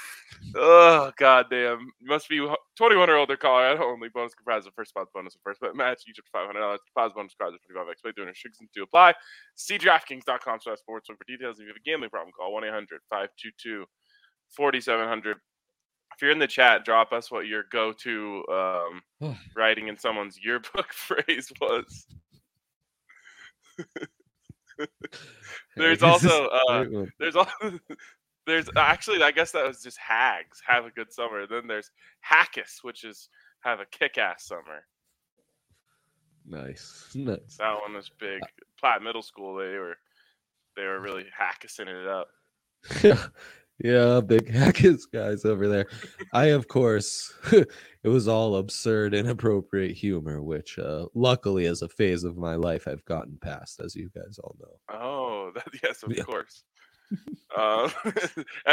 oh 0.56 1.12
god 1.18 1.46
damn 1.50 1.90
must 2.02 2.28
be 2.28 2.46
21 2.78 3.10
or 3.10 3.16
older 3.16 3.36
caller 3.36 3.82
only. 3.82 4.08
Bonus 4.08 4.34
comprised 4.34 4.68
of 4.68 4.74
first 4.74 4.90
spot 4.90 5.08
bonus 5.12 5.34
and 5.34 5.42
first 5.42 5.60
bet 5.60 5.74
match. 5.74 6.04
Each 6.08 6.18
up 6.20 6.24
to 6.24 6.30
500 6.30 6.60
dollars. 6.60 6.80
Deposit 6.86 7.14
bonus 7.16 7.34
comprised 7.34 7.56
of 7.56 7.74
25 7.74 7.90
x. 7.90 8.02
Play 8.02 8.12
doing 8.14 8.28
restrictions 8.28 8.70
to 8.72 8.82
apply. 8.84 9.14
See 9.56 9.78
draftkings.com 9.78 10.60
slash 10.62 10.78
sportsbook 10.78 11.18
for 11.18 11.26
details. 11.26 11.58
If 11.58 11.66
you 11.66 11.74
have 11.74 11.76
a 11.76 11.82
gambling 11.82 12.10
problem 12.10 12.30
call 12.30 12.54
1-800-522 12.54 13.82
4700. 14.54 15.36
If 16.18 16.22
you're 16.22 16.32
in 16.32 16.40
the 16.40 16.48
chat, 16.48 16.84
drop 16.84 17.12
us 17.12 17.30
what 17.30 17.46
your 17.46 17.62
go-to 17.70 18.42
um, 18.50 19.36
writing 19.56 19.86
in 19.86 19.96
someone's 19.96 20.36
yearbook 20.42 20.92
phrase 20.92 21.52
was. 21.60 22.06
There's 25.76 26.02
also, 26.02 26.48
uh. 26.48 26.84
There's 27.20 27.36
all 27.36 27.46
there's 28.46 28.68
actually 28.76 29.22
I 29.22 29.30
guess 29.30 29.52
that 29.52 29.64
was 29.64 29.80
just 29.80 29.96
hags 29.98 30.60
have 30.66 30.86
a 30.86 30.90
good 30.90 31.12
summer. 31.12 31.46
Then 31.46 31.68
there's 31.68 31.92
hackus, 32.28 32.82
which 32.82 33.04
is 33.04 33.28
have 33.60 33.78
a 33.78 33.86
kick-ass 33.86 34.44
summer. 34.44 34.86
nice, 36.44 37.12
nice. 37.14 37.58
That 37.58 37.76
one 37.80 37.94
was 37.94 38.10
big. 38.18 38.40
Platt 38.80 39.02
Middle 39.02 39.22
School, 39.22 39.54
they 39.54 39.78
were 39.78 39.98
they 40.76 40.82
were 40.82 41.00
really 41.00 41.26
hackussing 41.40 41.86
it 41.86 42.08
up. 42.08 42.28
Yeah, 43.78 44.20
big 44.20 44.48
Hackett 44.52 45.00
guys 45.12 45.44
over 45.44 45.68
there. 45.68 45.86
I, 46.32 46.46
of 46.46 46.68
course, 46.68 47.32
it 47.52 47.68
was 48.08 48.28
all 48.28 48.56
absurd, 48.56 49.14
inappropriate 49.14 49.96
humor, 49.96 50.42
which, 50.42 50.78
uh, 50.78 51.06
luckily, 51.14 51.66
as 51.66 51.82
a 51.82 51.88
phase 51.88 52.24
of 52.24 52.36
my 52.36 52.54
life, 52.56 52.88
I've 52.88 53.04
gotten 53.04 53.38
past, 53.38 53.80
as 53.80 53.94
you 53.94 54.10
guys 54.14 54.38
all 54.42 54.56
know. 54.60 54.78
Oh, 54.90 55.52
that, 55.54 55.68
yes, 55.82 56.02
of 56.02 56.16
Yeah. 56.16 56.24
course. 56.24 56.64
um, 57.56 57.88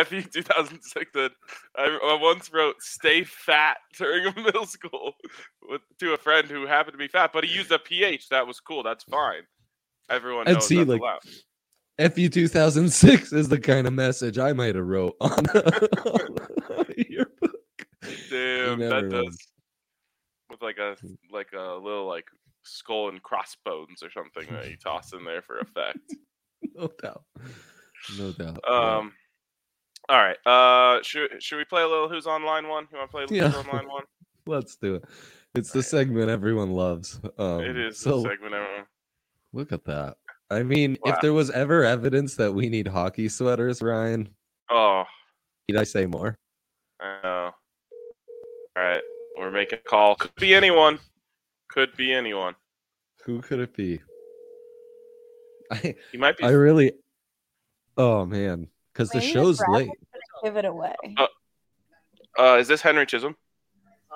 FE 0.05 0.21
2006 0.23 1.11
that 1.13 1.31
I, 1.77 1.85
I 1.85 2.19
once 2.21 2.51
wrote 2.51 2.81
"stay 2.81 3.23
fat" 3.23 3.77
during 3.97 4.25
middle 4.43 4.65
school 4.65 5.13
with, 5.69 5.81
to 5.99 6.13
a 6.13 6.17
friend 6.17 6.49
who 6.49 6.65
happened 6.67 6.93
to 6.93 6.97
be 6.97 7.07
fat, 7.07 7.31
but 7.31 7.45
he 7.45 7.53
used 7.53 7.71
a 7.71 7.79
ph. 7.79 8.27
That 8.29 8.45
was 8.45 8.59
cool. 8.59 8.83
That's 8.83 9.05
fine. 9.05 9.43
Everyone 10.09 10.47
And 10.47 10.55
knows 10.55 10.65
see, 10.65 10.75
that's 10.75 10.89
like, 10.89 10.99
allowed. 10.99 11.19
FU 11.99 12.29
2006 12.29 13.33
is 13.33 13.49
the 13.49 13.59
kind 13.59 13.87
of 13.87 13.93
message 13.93 14.37
I 14.37 14.53
might 14.53 14.75
have 14.75 14.85
wrote 14.85 15.15
on, 15.21 15.45
a 15.53 16.93
yearbook. 17.09 17.55
Damn, 18.29 18.79
that 18.79 19.09
does 19.09 19.37
with 20.49 20.61
like 20.61 20.77
a 20.77 20.95
like 21.31 21.51
a 21.53 21.73
little 21.75 22.07
like 22.07 22.25
skull 22.63 23.09
and 23.09 23.21
crossbones 23.21 24.01
or 24.01 24.09
something 24.11 24.47
that 24.53 24.69
you 24.69 24.77
toss 24.77 25.13
in 25.13 25.23
there 25.23 25.41
for 25.41 25.59
effect. 25.59 25.99
No 26.73 26.89
doubt. 27.01 27.23
No 28.17 28.31
doubt. 28.33 28.59
Um, 28.67 29.13
all 30.09 30.17
right. 30.17 30.35
Uh, 30.45 31.01
should 31.03 31.41
should 31.41 31.57
we 31.57 31.63
play 31.63 31.83
a 31.83 31.87
little 31.87 32.09
Who's 32.09 32.27
on 32.27 32.43
line 32.43 32.67
one? 32.67 32.87
You 32.91 32.97
want 32.97 33.11
to 33.11 33.17
play 33.17 33.37
Yeah. 33.37 33.47
Who's 33.47 33.55
on 33.55 33.67
line 33.67 33.87
one? 33.87 34.03
Let's 34.47 34.75
do 34.75 34.95
it. 34.95 35.05
It's 35.53 35.71
the 35.71 35.83
segment 35.83 36.29
everyone 36.29 36.71
loves. 36.71 37.21
Um, 37.37 37.61
it 37.61 37.77
is 37.77 37.99
so. 37.99 38.21
the 38.21 38.29
segment. 38.29 38.55
Everyone. 38.55 38.85
Look 39.53 39.71
at 39.71 39.85
that. 39.85 40.17
I 40.55 40.63
mean, 40.63 40.97
Wow. 41.03 41.13
if 41.13 41.21
there 41.21 41.33
was 41.33 41.49
ever 41.51 41.83
evidence 41.83 42.35
that 42.35 42.53
we 42.53 42.69
need 42.69 42.87
hockey 42.87 43.27
sweaters, 43.29 43.81
Ryan, 43.81 44.29
Oh, 44.69 45.03
need 45.69 45.77
I 45.77 45.83
say 45.83 46.05
more? 46.05 46.37
I 46.99 47.19
know. 47.23 47.51
All 48.77 48.83
right, 48.83 49.01
we're 49.37 49.51
making 49.51 49.79
a 49.79 49.89
call. 49.89 50.15
Could 50.15 50.35
be 50.35 50.55
anyone. 50.55 50.99
Could 51.69 51.95
be 51.97 52.13
anyone. 52.13 52.55
Who 53.25 53.41
could 53.41 53.59
it 53.59 53.75
be? 53.75 54.01
I 55.71 55.95
He 56.11 56.17
might 56.17 56.37
be. 56.37 56.43
I 56.45 56.51
really 56.51 56.93
Oh 57.97 58.25
man, 58.25 58.67
because 58.93 59.09
the 59.09 59.21
show's 59.21 59.61
late. 59.67 59.89
Give 60.43 60.57
it 60.57 60.65
away. 60.65 60.95
uh, 62.37 62.57
is 62.59 62.67
this 62.67 62.81
Henry 62.81 63.05
Chisholm? 63.05 63.35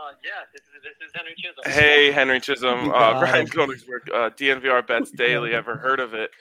Uh, 0.09 0.13
yeah, 0.23 0.31
this 0.53 0.61
is 0.63 0.83
this 0.83 1.07
is 1.07 1.11
Henry 1.15 1.33
Chisholm. 1.37 1.71
Hey, 1.71 2.11
Henry 2.11 2.39
Chisholm. 2.39 2.89
Uh, 2.99 3.13
God. 3.13 3.23
Ryan 3.23 3.47
Koenigsberg, 3.47 4.09
uh, 4.13 4.29
DNVR 4.31 4.85
Bets 4.87 5.11
Daily. 5.11 5.53
Ever 5.53 5.77
heard 5.77 5.99
of 5.99 6.13
it? 6.13 6.31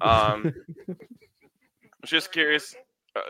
Um, 0.00 0.52
I 0.88 0.94
was 2.02 2.10
just 2.10 2.32
curious. 2.32 2.74
Uh, 3.16 3.20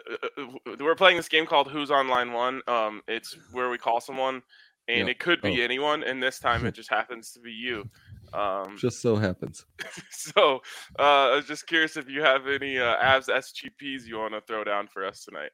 uh, 0.42 0.74
we're 0.80 0.94
playing 0.94 1.16
this 1.16 1.28
game 1.28 1.46
called 1.46 1.70
Who's 1.70 1.90
on 1.90 2.08
Line 2.08 2.32
One. 2.32 2.62
Um, 2.66 3.02
it's 3.06 3.36
where 3.52 3.70
we 3.70 3.78
call 3.78 4.00
someone, 4.00 4.42
and 4.88 5.06
Yeah. 5.06 5.12
it 5.12 5.18
could 5.20 5.40
be 5.42 5.60
Oh. 5.60 5.64
anyone, 5.64 6.02
and 6.02 6.22
this 6.22 6.38
time 6.38 6.64
it 6.66 6.74
just 6.74 6.90
happens 6.90 7.32
to 7.32 7.40
be 7.40 7.52
you. 7.52 7.88
Um, 8.32 8.76
Just 8.78 9.00
so 9.00 9.14
happens. 9.14 9.64
so 10.10 10.60
uh, 10.98 11.02
I 11.30 11.36
was 11.36 11.46
just 11.46 11.66
curious 11.68 11.96
if 11.96 12.08
you 12.08 12.22
have 12.22 12.48
any 12.48 12.78
uh, 12.78 12.96
Avs 12.96 13.28
SGPs 13.28 14.06
you 14.06 14.16
want 14.18 14.32
to 14.34 14.40
throw 14.40 14.64
down 14.64 14.88
for 14.88 15.06
us 15.06 15.22
tonight. 15.24 15.52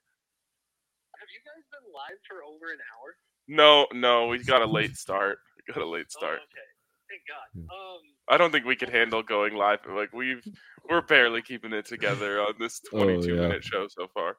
Have 1.19 1.29
you 1.29 1.41
guys 1.45 1.63
been 1.71 1.93
live 1.93 2.17
for 2.27 2.43
over 2.43 2.73
an 2.73 2.79
hour? 2.97 3.17
No, 3.51 3.89
no, 3.93 4.29
we 4.29 4.39
got 4.39 4.63
a 4.63 4.67
late 4.67 4.97
start. 4.97 5.41
We 5.57 5.75
got 5.75 5.83
a 5.83 5.89
late 5.89 6.13
start. 6.13 6.39
Oh, 6.41 6.45
okay. 6.45 6.69
Thank 7.11 7.23
God. 7.27 7.75
Um, 7.75 8.01
I 8.29 8.37
don't 8.37 8.53
think 8.53 8.65
we 8.65 8.77
could 8.77 8.91
handle 8.91 9.25
going 9.25 9.57
live. 9.57 9.81
Like 9.93 10.13
we've, 10.13 10.41
we're 10.89 11.01
barely 11.01 11.43
keeping 11.43 11.73
it 11.73 11.85
together 11.85 12.41
on 12.41 12.55
this 12.61 12.81
Oh, 12.93 13.03
22 13.03 13.35
yeah. 13.35 13.41
minute 13.41 13.65
show 13.65 13.89
so 13.89 14.07
far. 14.15 14.37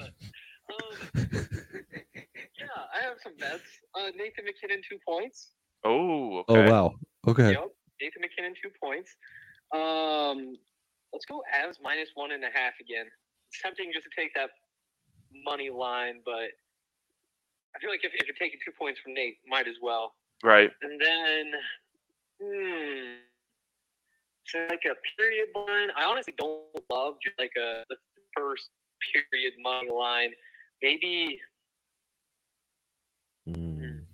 um, 0.02 0.08
yeah, 1.14 2.66
I 2.92 3.00
have 3.00 3.18
some 3.22 3.36
bets. 3.38 3.62
Uh, 3.94 4.10
Nathan 4.16 4.44
MacKinnon 4.44 4.82
two 4.90 4.98
points. 5.06 5.52
Oh, 5.84 6.42
Oh 6.48 6.68
wow. 6.68 6.94
Okay. 7.28 7.50
Yep. 7.50 7.68
Nathan 8.02 8.22
MacKinnon 8.22 8.54
two 8.60 8.70
points. 8.82 9.14
Um, 9.72 10.56
let's 11.12 11.26
go 11.26 11.42
Avs 11.54 11.76
minus 11.80 12.08
one 12.14 12.32
and 12.32 12.42
a 12.42 12.50
half 12.52 12.74
again. 12.80 13.06
It's 13.52 13.62
tempting 13.62 13.92
just 13.94 14.04
to 14.04 14.20
take 14.20 14.34
that 14.34 14.50
money 15.44 15.70
line, 15.70 16.20
but 16.24 16.50
I 17.74 17.78
feel 17.80 17.90
like 17.90 18.04
if, 18.04 18.12
if 18.14 18.26
you're 18.26 18.36
taking 18.38 18.58
two 18.64 18.72
points 18.78 19.00
from 19.00 19.14
Nate, 19.14 19.38
might 19.46 19.68
as 19.68 19.76
well. 19.82 20.14
Right. 20.42 20.70
And 20.82 21.00
then, 21.00 21.52
hmm, 22.40 23.20
so 24.46 24.58
like 24.70 24.82
a 24.84 24.94
period 25.18 25.48
line. 25.54 25.88
I 25.96 26.04
honestly 26.04 26.34
don't 26.38 26.62
love 26.90 27.14
just 27.22 27.38
like 27.38 27.52
a 27.56 27.84
the 27.88 27.96
first 28.36 28.70
period 29.12 29.54
money 29.62 29.90
line. 29.90 30.30
Maybe 30.82 31.40
Mm. 33.48 34.04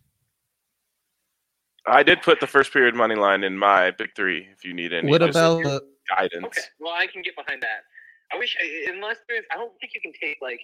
I 1.86 2.02
did 2.02 2.22
put 2.22 2.38
the 2.38 2.46
first 2.46 2.72
period 2.72 2.94
money 2.94 3.14
line 3.14 3.44
in 3.44 3.56
my 3.56 3.90
big 3.92 4.10
three. 4.14 4.46
If 4.52 4.64
you 4.64 4.74
need 4.74 4.92
any 4.92 5.10
What 5.10 5.22
about 5.22 5.62
the 5.62 5.80
guidance? 6.08 6.44
okay. 6.44 6.60
Well, 6.78 6.92
I 6.92 7.06
can 7.06 7.22
get 7.22 7.34
behind 7.34 7.62
that. 7.62 7.84
I 8.32 8.38
wish, 8.38 8.56
unless 8.88 9.16
there's, 9.28 9.44
I 9.50 9.56
don't 9.56 9.72
think 9.80 9.92
you 9.94 10.00
can 10.00 10.12
take 10.20 10.36
like 10.40 10.60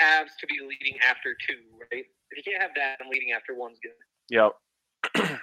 Avs 0.00 0.36
to 0.40 0.46
be 0.46 0.58
leading 0.60 0.98
after 1.08 1.34
two, 1.48 1.56
right? 1.92 2.04
If 2.30 2.36
you 2.38 2.42
can't 2.42 2.60
have 2.62 2.72
that, 2.76 2.96
and 3.00 3.08
leading 3.10 3.32
after 3.32 3.54
one's 3.54 3.78
good. 3.82 3.92
Yep. 4.30 4.52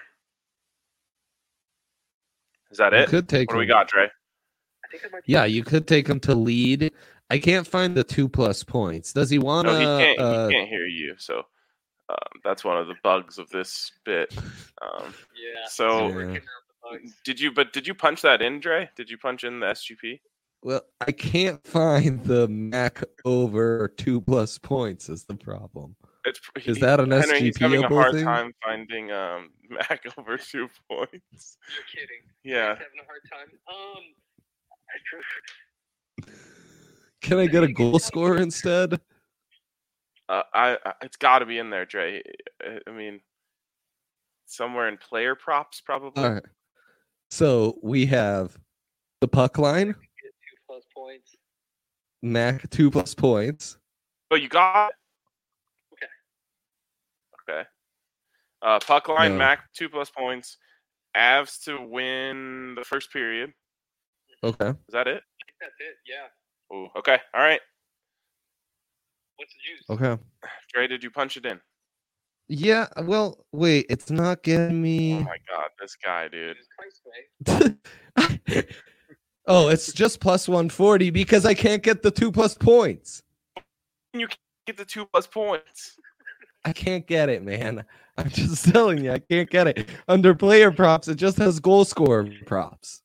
Is 2.72 2.78
that 2.78 2.94
you 2.94 3.00
it? 3.00 3.10
could 3.10 3.30
take 3.30 3.50
What 3.50 3.56
do 3.56 3.60
we 3.60 3.66
got, 3.66 3.88
Dre? 3.88 4.06
I 4.06 4.88
think 4.90 5.04
be- 5.04 5.20
Yeah, 5.32 5.46
you 5.46 5.64
could 5.64 5.88
take 5.88 6.08
him 6.08 6.20
to 6.22 6.34
lead. 6.36 6.92
I 7.30 7.38
can't 7.40 7.68
find 7.68 7.96
the 7.96 8.04
two 8.04 8.28
plus 8.28 8.64
points. 8.64 9.14
Does 9.14 9.30
he 9.30 9.40
want 9.40 9.68
to? 9.68 9.74
No, 9.74 9.80
he 9.80 9.86
can't. 10.06 10.20
uh, 10.20 10.48
he 10.48 10.54
can't 10.54 10.70
hear 10.70 10.86
you. 10.86 11.16
So 11.18 11.38
um, 12.10 12.18
that's 12.44 12.64
one 12.64 12.78
of 12.78 12.88
the 12.88 12.96
bugs 13.04 13.38
of 13.38 13.50
this 13.50 13.92
bit. 14.06 14.36
Um, 14.82 15.14
Yeah. 15.36 15.68
so 15.68 16.08
Yeah. 16.10 16.16
Working 16.16 16.36
out 16.38 16.42
the 16.92 16.98
bugs. 17.00 17.14
did 17.24 17.40
you? 17.40 17.52
But 17.52 17.74
did 17.74 17.88
you 17.88 17.94
punch 17.94 18.22
that 18.24 18.42
in, 18.42 18.60
Dre? 18.60 18.90
Did 18.96 19.10
you 19.10 19.18
punch 19.18 19.44
in 19.44 19.60
the 19.60 19.68
SGP? 19.68 20.20
Well, 20.64 20.82
I 21.06 21.12
can't 21.12 21.66
find 21.68 22.24
the 22.24 22.48
Mac 22.48 23.04
over 23.26 23.94
two 23.98 24.22
plus 24.22 24.58
points. 24.58 25.10
Is 25.10 25.26
the 25.26 25.36
problem? 25.36 25.96
It's 26.26 26.40
Is 26.66 26.80
that 26.80 27.02
an 27.02 27.12
Henry, 27.12 27.40
he's 27.42 27.58
having 27.58 27.84
a 27.84 27.88
SGP-able 27.88 27.98
hard 28.02 28.14
thing? 28.14 28.24
time 28.24 28.54
finding 28.64 29.12
um, 29.12 29.50
Mac 29.70 30.02
over 30.18 30.38
two 30.38 30.70
points. 30.90 31.58
You're 31.76 31.86
kidding. 31.92 32.22
Yeah. 32.46 32.76
He's 32.76 32.84
having 32.84 33.00
a 33.02 33.06
hard 33.06 33.22
time. 33.30 33.60
Um. 33.68 34.04
I 36.26 36.32
Can 37.22 37.40
I 37.40 37.48
get 37.48 37.64
a 37.64 37.72
goal 37.72 38.00
scorer 38.00 38.38
instead? 38.38 39.02
Uh, 40.30 40.44
I, 40.54 40.78
I 40.86 40.94
it's 41.02 41.18
got 41.18 41.40
to 41.40 41.46
be 41.46 41.58
in 41.58 41.70
there, 41.70 41.86
Dre. 41.86 42.22
I- 42.62 42.80
I 42.88 42.92
mean, 42.92 43.20
somewhere 44.46 44.88
in 44.88 44.98
player 44.98 45.36
props, 45.36 45.82
probably. 45.82 46.24
All 46.24 46.34
right. 46.36 46.44
So 47.32 47.80
we 47.82 48.06
have 48.06 48.58
the 49.20 49.28
puck 49.28 49.58
line, 49.58 49.88
Get 49.88 49.96
two 49.96 49.96
plus 49.96 50.13
points. 51.14 51.36
Mac 52.22 52.70
two 52.70 52.90
plus 52.90 53.14
points. 53.14 53.78
But 54.30 54.42
you 54.42 54.50
got 54.50 54.90
it. 54.90 54.96
Okay. 55.94 57.60
Okay. 57.60 57.68
Uh, 58.62 58.80
puck 58.80 59.10
line, 59.10 59.34
No. 59.34 59.38
Mac 59.38 59.72
two 59.74 59.90
plus 59.90 60.10
points. 60.10 60.58
Avs 61.16 61.62
to 61.66 61.80
win 61.82 62.76
the 62.76 62.84
first 62.84 63.12
period. 63.12 63.54
Okay. 64.44 64.70
Is 64.70 64.76
that 64.94 65.08
it? 65.08 65.22
I 65.22 65.44
think 65.46 65.58
that's 65.62 65.74
it. 65.80 65.96
Yeah. 66.08 66.28
Oh, 66.72 66.88
okay. 66.98 67.20
All 67.34 67.42
right. 67.42 67.60
What's 69.36 69.54
the 69.54 69.60
juice? 69.70 69.86
Okay. 69.90 70.22
Dre, 70.74 70.88
did 70.88 71.04
you 71.04 71.12
punch 71.12 71.38
it 71.38 71.46
in? 71.46 71.60
Yeah. 72.48 72.88
Well, 73.04 73.46
wait. 73.52 73.86
It's 73.90 74.10
not 74.10 74.44
getting 74.44 74.82
me 74.82 75.14
Oh 75.14 75.20
me. 75.20 75.24
my 75.26 75.38
god, 75.50 75.70
this 75.80 75.96
guy, 76.04 76.28
dude. 76.30 76.58
It's 79.46 79.54
price 79.54 79.66
way. 79.66 79.68
oh, 79.68 79.70
it's 79.70 79.94
just 79.94 80.20
plus 80.20 80.48
one 80.48 80.70
forty 80.70 81.10
because 81.10 81.46
I 81.46 81.54
can't 81.54 81.84
get 81.84 82.02
the 82.04 82.12
two 82.12 82.32
plus 82.32 82.56
points. 82.56 83.24
You 84.14 84.28
can't 84.28 84.40
get 84.68 84.78
the 84.78 84.86
two 84.86 85.06
plus 85.06 85.28
points. 85.28 86.00
I 86.66 86.72
can't 86.74 87.06
get 87.06 87.30
it, 87.30 87.44
man. 87.44 87.84
I'm 88.18 88.30
just 88.30 88.66
telling 88.74 89.04
you, 89.04 89.12
I 89.12 89.20
can't 89.20 89.50
get 89.50 89.68
it. 89.68 89.90
Under 90.08 90.34
player 90.34 90.72
props, 90.72 91.08
it 91.08 91.16
just 91.16 91.38
has 91.38 91.60
goal 91.60 91.86
scorer 91.86 92.30
props. 92.46 93.02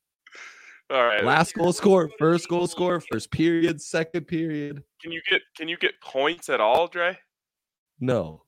All 0.90 1.04
right. 1.04 1.22
Last 1.22 1.54
goal 1.54 1.72
score, 1.72 2.10
first 2.18 2.48
goal 2.48 2.66
score, 2.66 3.00
first 3.00 3.30
period, 3.30 3.80
second 3.80 4.26
period. 4.26 4.82
Can 5.02 5.12
you 5.12 5.20
get 5.28 5.42
can 5.56 5.68
you 5.68 5.76
get 5.76 6.00
points 6.00 6.48
at 6.48 6.60
all, 6.60 6.86
Dre? 6.88 7.18
No. 8.00 8.42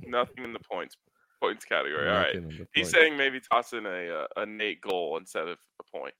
Nothing 0.00 0.44
in 0.44 0.52
the 0.52 0.60
points 0.60 0.96
points 1.40 1.64
category. 1.64 2.08
All 2.08 2.14
right. 2.14 2.34
nothing 2.34 2.44
on 2.44 2.58
the 2.58 2.66
He's 2.74 2.90
saying 2.90 3.16
maybe 3.16 3.40
toss 3.40 3.72
in 3.72 3.86
a 3.86 4.10
uh, 4.10 4.42
a 4.42 4.46
Nate 4.46 4.82
goal 4.82 5.16
instead 5.18 5.48
of 5.48 5.58
a 5.80 5.98
point. 5.98 6.14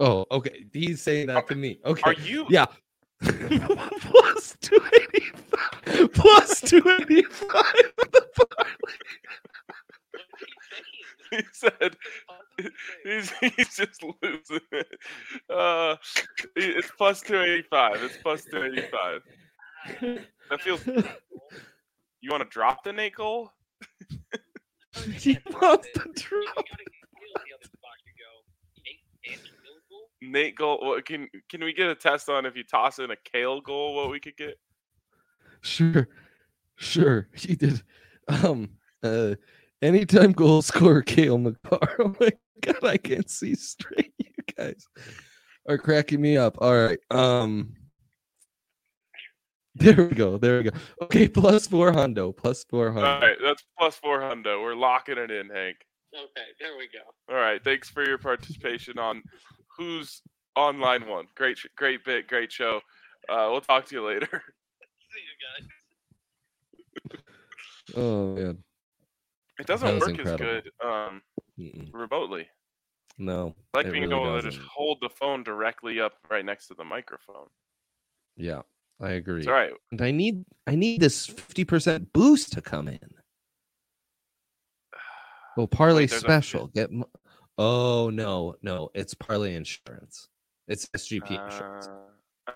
Oh, 0.00 0.26
okay. 0.30 0.64
He's 0.72 1.02
saying 1.02 1.26
that 1.28 1.48
to 1.48 1.54
me. 1.54 1.80
Okay. 1.84 2.02
Are 2.04 2.12
you? 2.14 2.46
Yeah. 2.48 2.66
Plus 3.20 4.56
285. 4.60 6.12
Plus 6.12 6.60
285. 6.60 7.64
He 11.30 11.40
said 11.52 11.96
he's 13.04 13.30
he's 13.38 13.76
just 13.76 14.02
losing 14.22 14.60
it. 14.72 14.88
Uh, 15.50 15.96
it's 16.56 16.90
plus 16.96 17.20
two 17.20 17.40
eighty 17.40 17.62
five. 17.68 18.02
It's 18.02 18.16
plus 18.22 18.44
two 18.44 18.62
eighty 18.62 18.86
five. 18.90 19.20
That 20.50 20.60
feels. 20.60 20.80
You 22.20 22.32
want 22.32 22.42
to 22.42 22.48
drop 22.48 22.82
the 22.82 22.92
Nate 22.92 23.14
goal? 23.14 23.52
he 25.14 25.38
wants 25.62 25.86
to 25.94 26.10
drop. 26.16 26.64
Nate 30.20 30.56
goal. 30.56 30.78
What, 30.80 31.04
can 31.04 31.28
can 31.48 31.62
we 31.62 31.72
get 31.72 31.88
a 31.88 31.94
test 31.94 32.28
on 32.28 32.46
if 32.46 32.56
you 32.56 32.64
toss 32.64 32.98
in 32.98 33.10
a 33.10 33.16
Cale 33.24 33.60
goal? 33.60 33.94
What 33.94 34.10
we 34.10 34.20
could 34.20 34.36
get? 34.36 34.58
Sure. 35.62 36.08
Sure. 36.76 37.28
He 37.34 37.54
did. 37.54 37.82
Um 38.28 38.70
uh 39.02 39.34
anytime 39.82 40.32
goal 40.32 40.62
scorer 40.62 41.02
Cale 41.02 41.38
Makar. 41.38 41.96
Oh 42.00 42.14
my 42.20 42.30
god, 42.60 42.84
I 42.84 42.96
can't 42.96 43.30
see 43.30 43.54
straight. 43.54 44.12
You 44.18 44.64
guys 44.64 44.88
are 45.68 45.78
cracking 45.78 46.20
me 46.20 46.36
up. 46.36 46.56
All 46.60 46.74
right. 46.76 46.98
Um 47.10 47.74
there 49.74 49.94
we 50.08 50.14
go. 50.14 50.38
There 50.38 50.58
we 50.58 50.64
go. 50.64 50.76
Okay, 51.02 51.28
plus 51.28 51.68
four 51.68 51.92
hundo. 51.92 52.36
Plus 52.36 52.64
four 52.64 52.88
All 52.88 52.94
hundo. 52.96 53.20
right, 53.20 53.36
that's 53.40 53.62
plus 53.78 53.94
four 53.94 54.18
hundo. 54.20 54.60
We're 54.60 54.74
locking 54.74 55.18
it 55.18 55.30
in, 55.30 55.48
Hank. 55.48 55.76
Okay, 56.12 56.48
there 56.58 56.76
we 56.76 56.88
go. 56.88 57.04
All 57.32 57.40
right, 57.40 57.62
thanks 57.62 57.88
for 57.88 58.04
your 58.04 58.18
participation 58.18 58.98
on 58.98 59.22
who's 59.78 60.20
on 60.56 60.80
line 60.80 61.06
one. 61.08 61.26
Great, 61.36 61.58
great 61.76 62.04
bit, 62.04 62.26
great 62.26 62.52
show. 62.52 62.80
Uh, 63.28 63.48
we'll 63.50 63.60
talk 63.60 63.86
to 63.86 63.94
you 63.94 64.04
later. 64.06 64.26
See 65.10 65.20
you 65.20 65.66
guys. 67.14 67.20
Oh 67.96 68.34
man. 68.34 68.58
It 69.58 69.66
doesn't 69.66 69.86
That 69.86 69.94
was 69.94 70.18
work 70.18 70.26
as 70.26 70.36
good 70.36 70.70
um, 70.84 71.22
Mm-mm. 71.58 71.88
remotely. 71.92 72.46
No. 73.16 73.54
I 73.74 73.78
like 73.78 73.86
it 73.86 73.92
being 73.92 74.08
really 74.10 74.22
able 74.22 74.40
to 74.42 74.48
just 74.50 74.60
hold 74.68 74.98
the 75.00 75.08
phone 75.08 75.42
directly 75.42 76.00
up 76.00 76.12
right 76.30 76.44
next 76.44 76.68
to 76.68 76.74
the 76.74 76.84
microphone. 76.84 77.48
Yeah, 78.36 78.62
I 79.00 79.10
agree. 79.12 79.38
It's 79.40 79.48
all 79.48 79.54
right. 79.54 79.72
And 79.90 80.00
I 80.00 80.10
need 80.12 80.44
I 80.66 80.74
need 80.76 81.00
this 81.00 81.26
50% 81.26 82.06
boost 82.12 82.52
to 82.52 82.60
come 82.60 82.88
in. 82.88 82.98
Oh, 85.56 85.66
parlay 85.66 86.02
Wait, 86.02 86.10
there's 86.10 86.22
a- 86.22 86.26
special. 86.26 86.68
Get 86.68 86.88
m- 86.90 87.02
Oh 87.58 88.08
no, 88.10 88.54
no, 88.62 88.88
it's 88.94 89.14
parlay 89.14 89.54
insurance. 89.56 90.28
It's 90.68 90.86
SGP 90.96 91.44
insurance. 91.44 91.88
Uh, 92.46 92.52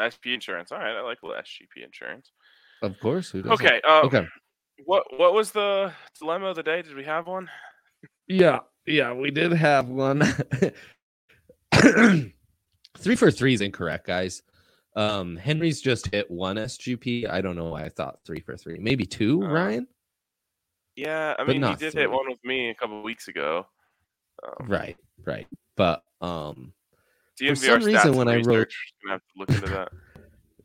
SGP 0.00 0.34
insurance. 0.34 0.70
All 0.70 0.78
right, 0.78 0.96
I 0.96 1.00
like 1.00 1.18
SGP 1.22 1.82
insurance. 1.84 2.30
Of 2.82 2.98
course. 3.00 3.30
Who? 3.30 3.42
Okay. 3.48 3.80
Uh, 3.88 4.02
Okay. 4.04 4.26
What 4.84 5.04
What 5.18 5.32
was 5.34 5.50
the 5.52 5.92
dilemma 6.18 6.46
of 6.46 6.56
the 6.56 6.62
day? 6.62 6.82
Did 6.82 6.94
we 6.94 7.04
have 7.04 7.26
one? 7.26 7.48
Yeah, 8.28 8.60
yeah, 8.86 9.12
we 9.14 9.30
did 9.30 9.52
have 9.52 9.88
one. 9.88 10.20
three 12.98 13.16
for 13.16 13.30
three 13.30 13.54
is 13.54 13.60
incorrect, 13.60 14.06
guys. 14.06 14.42
Um, 14.96 15.36
Henry's 15.36 15.80
just 15.80 16.08
hit 16.08 16.30
one 16.30 16.56
SGP. 16.56 17.28
I 17.28 17.40
don't 17.40 17.56
know 17.56 17.70
why 17.70 17.84
I 17.84 17.88
thought 17.88 18.18
three 18.24 18.40
for 18.40 18.56
three. 18.56 18.78
Maybe 18.78 19.04
two, 19.06 19.42
Uh, 19.42 19.48
Ryan? 19.48 19.86
Yeah, 20.96 21.34
I 21.38 21.44
mean, 21.44 21.62
he 21.62 21.74
did 21.74 21.92
three. 21.92 22.02
hit 22.02 22.10
one 22.10 22.28
with 22.28 22.38
me 22.44 22.70
a 22.70 22.74
couple 22.74 23.02
weeks 23.02 23.26
ago. 23.28 23.66
Um, 24.42 24.68
Right, 24.68 24.96
right. 25.24 25.46
But 25.76 26.02
um 26.20 26.72
DNVR 27.40 27.56
some 27.56 27.82
reason 27.82 28.14
when 28.16 28.28
I 28.28 28.36
wrote- 28.36 28.72
gonna 29.02 29.14
have 29.14 29.20
to 29.20 29.38
look 29.38 29.50
into 29.50 29.66
that. 29.70 29.88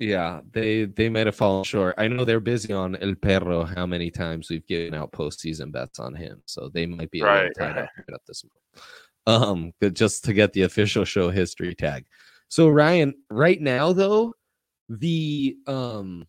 Yeah, 0.02 0.40
they 0.54 0.86
they 0.86 1.10
might 1.10 1.26
have 1.26 1.36
fallen 1.36 1.66
short. 1.66 1.96
I 1.98 2.08
know 2.08 2.24
they're 2.24 2.40
busy 2.40 2.72
on 2.72 2.96
El 2.96 3.16
Perro. 3.16 3.66
How 3.66 3.86
many 3.86 4.10
times 4.10 4.50
we've 4.50 4.66
given 4.66 4.94
out 4.94 5.12
postseason 5.12 5.74
bets 5.74 6.00
on 6.00 6.16
him, 6.16 6.42
so 6.46 6.70
they 6.74 6.86
might 6.86 7.12
be 7.12 7.20
a 7.20 7.26
Right, 7.26 7.52
tied 7.60 7.76
right. 7.76 7.90
up 8.14 8.22
this 8.26 8.46
month. 8.46 8.86
Um, 9.28 9.74
but 9.82 9.96
just 9.96 10.24
to 10.24 10.34
get 10.34 10.54
the 10.54 10.62
official 10.62 11.04
show 11.04 11.30
history 11.30 11.76
tag. 11.76 12.06
So 12.48 12.70
Ryan, 12.70 13.14
right 13.30 13.60
now 13.60 13.92
though, 13.92 14.36
the 14.88 15.58
um 15.68 16.26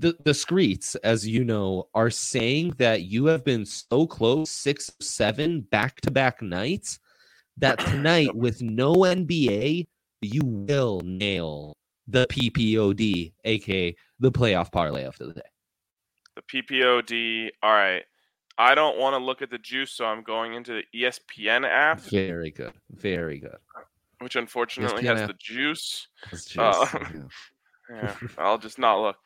the 0.00 0.16
the 0.24 0.32
screets, 0.32 0.96
as 1.02 1.26
you 1.26 1.44
know, 1.44 1.88
are 1.94 2.10
saying 2.10 2.74
that 2.78 3.02
you 3.02 3.26
have 3.26 3.44
been 3.44 3.64
so 3.64 4.06
close 4.06 4.50
six 4.50 4.90
seven 5.00 5.62
back 5.62 6.00
to 6.02 6.10
back 6.10 6.42
nights 6.42 6.98
that 7.56 7.78
tonight 7.90 8.34
with 8.34 8.62
no 8.62 8.94
NBA 8.94 9.86
you 10.22 10.42
will 10.44 11.00
nail 11.04 11.76
the 12.08 12.26
PPOD, 12.28 13.32
aka 13.44 13.96
the 14.20 14.32
playoff 14.32 14.72
parlay 14.72 15.04
of 15.04 15.16
the 15.18 15.32
day. 15.32 15.40
The 16.36 16.42
PPOD. 16.42 17.50
All 17.62 17.72
right. 17.72 18.04
I 18.58 18.74
don't 18.74 18.98
want 18.98 19.14
to 19.14 19.18
look 19.18 19.42
at 19.42 19.50
the 19.50 19.58
juice, 19.58 19.92
so 19.92 20.06
I'm 20.06 20.22
going 20.22 20.54
into 20.54 20.72
the 20.72 20.98
ESPN 20.98 21.68
app, 21.68 22.00
Very 22.00 22.50
good, 22.50 22.72
very 22.90 23.38
good. 23.38 23.58
which 24.20 24.36
unfortunately 24.36 25.02
ESPN 25.02 25.06
has 25.06 25.20
app. 25.22 25.28
the 25.28 25.36
juice. 25.38 26.08
That's 26.30 26.56
Uh, 26.56 26.86
yeah. 26.94 27.22
Yeah, 27.88 28.14
I'll 28.38 28.58
just 28.58 28.78
not 28.78 29.00
look. 29.00 29.16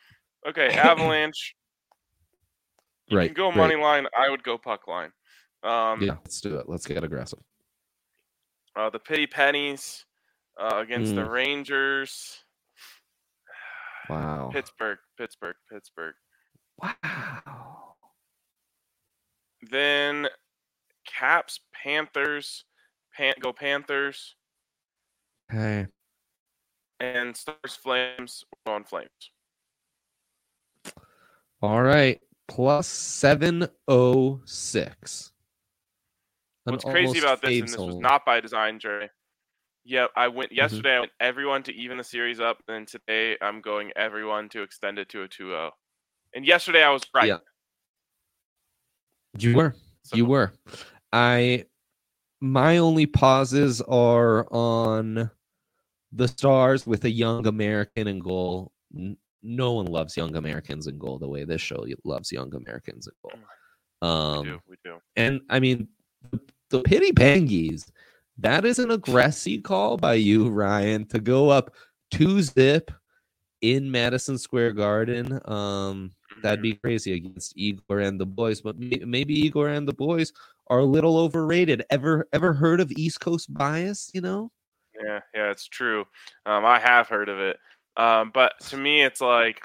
Okay, 0.48 0.68
Avalanche. 0.76 1.55
You 3.09 3.18
Right, 3.18 3.26
can 3.29 3.35
go 3.35 3.48
right. 3.48 3.57
money 3.57 3.76
line. 3.76 4.07
I 4.16 4.31
would 4.31 4.42
go 4.42 4.57
puck 4.57 4.87
line. 4.87 5.11
Um, 5.62 6.00
yeah, 6.03 6.14
let's 6.24 6.40
do 6.40 6.57
it. 6.59 6.68
Let's 6.68 6.87
get 6.87 7.03
aggressive. 7.05 7.40
uh, 8.76 8.88
the 8.88 8.98
Pity 9.00 9.26
Pennies 9.26 10.05
uh, 10.59 10.76
against 10.76 11.14
the 11.14 11.22
Mm. 11.22 11.31
Rangers. 11.31 12.38
Wow. 14.09 14.50
Pittsburgh, 14.53 14.98
Pittsburgh, 15.18 15.57
Pittsburgh. 15.70 16.14
Wow. 16.81 17.94
Then 19.70 20.29
Caps, 21.07 21.61
Panthers, 21.74 22.64
Pan- 23.16 23.35
go 23.40 23.53
Panthers, 23.53 24.37
Hey. 25.50 25.87
and 27.00 27.37
Stars, 27.37 27.76
Flames, 27.76 28.44
we're 28.66 28.83
Flames. 28.85 29.31
All 31.62 31.83
right. 31.83 32.20
Plus 32.49 32.87
706. 32.87 35.33
An 36.66 36.73
What's 36.73 36.85
crazy 36.85 37.18
about 37.18 37.40
this, 37.42 37.59
and 37.61 37.68
this 37.68 37.77
was 37.79 37.96
not 37.96 38.25
by 38.27 38.40
design, 38.40 38.79
Jerry. 38.79 39.09
Yep, 39.85 40.11
I 40.16 40.29
went 40.29 40.51
Mm-hmm. 40.51 40.57
yesterday. 40.57 40.96
I 40.96 41.01
went 41.01 41.12
everyone 41.20 41.62
to 41.64 41.75
even 41.75 41.96
the 41.96 42.05
series 42.05 42.38
up, 42.40 42.59
and 42.68 42.87
today 42.87 43.37
I'm 43.40 43.61
going 43.62 43.92
everyone 43.96 44.49
to 44.51 44.62
extend 44.62 44.99
it 44.99 45.09
to 45.11 45.23
a 45.23 45.29
2-0. 45.29 45.70
And 46.35 46.44
yesterday 46.46 46.83
I 46.83 46.90
was 46.90 47.03
right. 47.14 47.29
Yeah. 47.29 47.38
You 49.38 49.55
were. 49.57 49.75
So- 50.05 50.16
You 50.16 50.27
were. 50.27 50.53
I 51.12 51.64
my 52.42 52.79
only 52.79 53.05
pauses 53.07 53.81
are 53.83 54.46
on 54.53 55.31
the 56.12 56.27
stars 56.29 56.87
with 56.87 57.05
a 57.05 57.11
young 57.11 57.46
American 57.46 58.07
in 58.09 58.18
goal. 58.20 58.73
No 59.42 59.72
one 59.72 59.87
loves 59.87 60.16
young 60.16 60.37
Americans 60.37 60.87
in 60.87 60.98
goal 60.98 61.18
the 61.18 61.29
way 61.29 61.44
this 61.44 61.61
show 61.61 61.85
loves 62.05 62.31
young 62.31 62.55
Americans 62.55 63.07
in 63.09 63.12
goal. 63.22 63.40
We 64.03 64.09
Um, 64.09 64.44
do, 64.44 64.61
we 64.68 64.76
do. 64.85 64.96
and 65.16 65.40
I 65.48 65.61
mean, 65.61 65.88
the, 66.31 66.40
the 66.70 66.83
pity 66.83 67.12
pangies. 67.12 67.90
That 68.38 68.64
is 68.64 68.79
an 68.79 68.90
aggressive 68.90 69.62
call 69.62 69.96
by 69.98 70.14
you, 70.14 70.48
Ryan, 70.48 71.07
to 71.09 71.20
go 71.20 71.50
up 71.50 71.74
two 72.11 72.40
zip 72.42 72.90
in 73.61 73.90
Madison 73.90 74.38
Square 74.38 74.72
Garden. 74.72 75.38
Um, 75.44 76.11
that'd 76.42 76.62
be 76.62 76.74
crazy 76.74 77.12
against 77.12 77.53
Igor 77.57 78.00
and 78.00 78.18
the 78.18 78.24
boys, 78.24 78.62
but 78.62 78.79
may- 78.79 79.03
maybe 79.05 79.35
Igor 79.35 79.68
and 79.68 79.87
the 79.87 79.92
boys 79.92 80.33
are 80.68 80.79
a 80.79 80.85
little 80.85 81.18
overrated. 81.18 81.85
Ever 81.90 82.26
ever 82.33 82.55
heard 82.55 82.81
of 82.81 82.90
East 82.92 83.20
Coast 83.20 83.53
bias? 83.53 84.11
You 84.14 84.22
know, 84.22 84.50
Yeah, 85.03 85.20
yeah, 85.35 85.50
it's 85.50 85.66
true. 85.68 86.07
Um, 86.46 86.64
I 86.64 86.79
have 86.79 87.09
heard 87.09 87.29
of 87.29 87.38
it. 87.40 87.59
Um, 87.96 88.31
but 88.33 88.59
to 88.68 88.76
me, 88.76 89.03
it's 89.03 89.20
like 89.20 89.62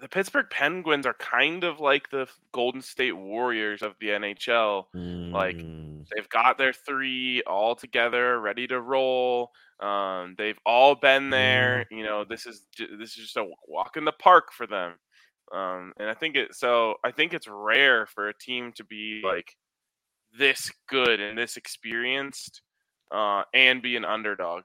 the 0.00 0.08
Pittsburgh 0.08 0.46
Penguins 0.50 1.06
are 1.06 1.14
kind 1.14 1.64
of 1.64 1.78
like 1.80 2.08
the 2.10 2.26
Golden 2.52 2.80
State 2.80 3.12
Warriors 3.12 3.82
of 3.82 3.94
the 4.00 4.08
NHL. 4.08 4.86
Like, 5.32 5.56
Mm, 5.56 6.06
They've 6.14 6.28
got 6.28 6.58
their 6.58 6.72
three 6.72 7.42
all 7.42 7.76
together, 7.76 8.40
ready 8.40 8.66
to 8.66 8.80
roll. 8.80 9.52
Um, 9.80 10.34
they've 10.36 10.58
all 10.66 10.94
been 10.94 11.30
there. 11.30 11.86
You 11.90 12.02
know, 12.04 12.24
this 12.24 12.44
is 12.46 12.66
this 12.76 13.10
is 13.10 13.14
just 13.16 13.36
a 13.36 13.46
walk 13.68 13.96
in 13.96 14.04
the 14.04 14.12
park 14.12 14.52
for 14.52 14.66
them. 14.66 14.94
Um, 15.52 15.92
and 15.98 16.08
I 16.08 16.14
think 16.14 16.36
it 16.36 16.54
so 16.54 16.96
I 17.04 17.12
think 17.12 17.34
it's 17.34 17.46
rare 17.46 18.06
for 18.06 18.28
a 18.28 18.34
team 18.36 18.72
to 18.76 18.84
be 18.84 19.20
like 19.24 19.56
this 20.36 20.72
good 20.88 21.20
and 21.20 21.36
this 21.38 21.56
experienced 21.56 22.62
uh, 23.12 23.44
and 23.54 23.80
be 23.82 23.96
an 23.96 24.04
underdog. 24.04 24.64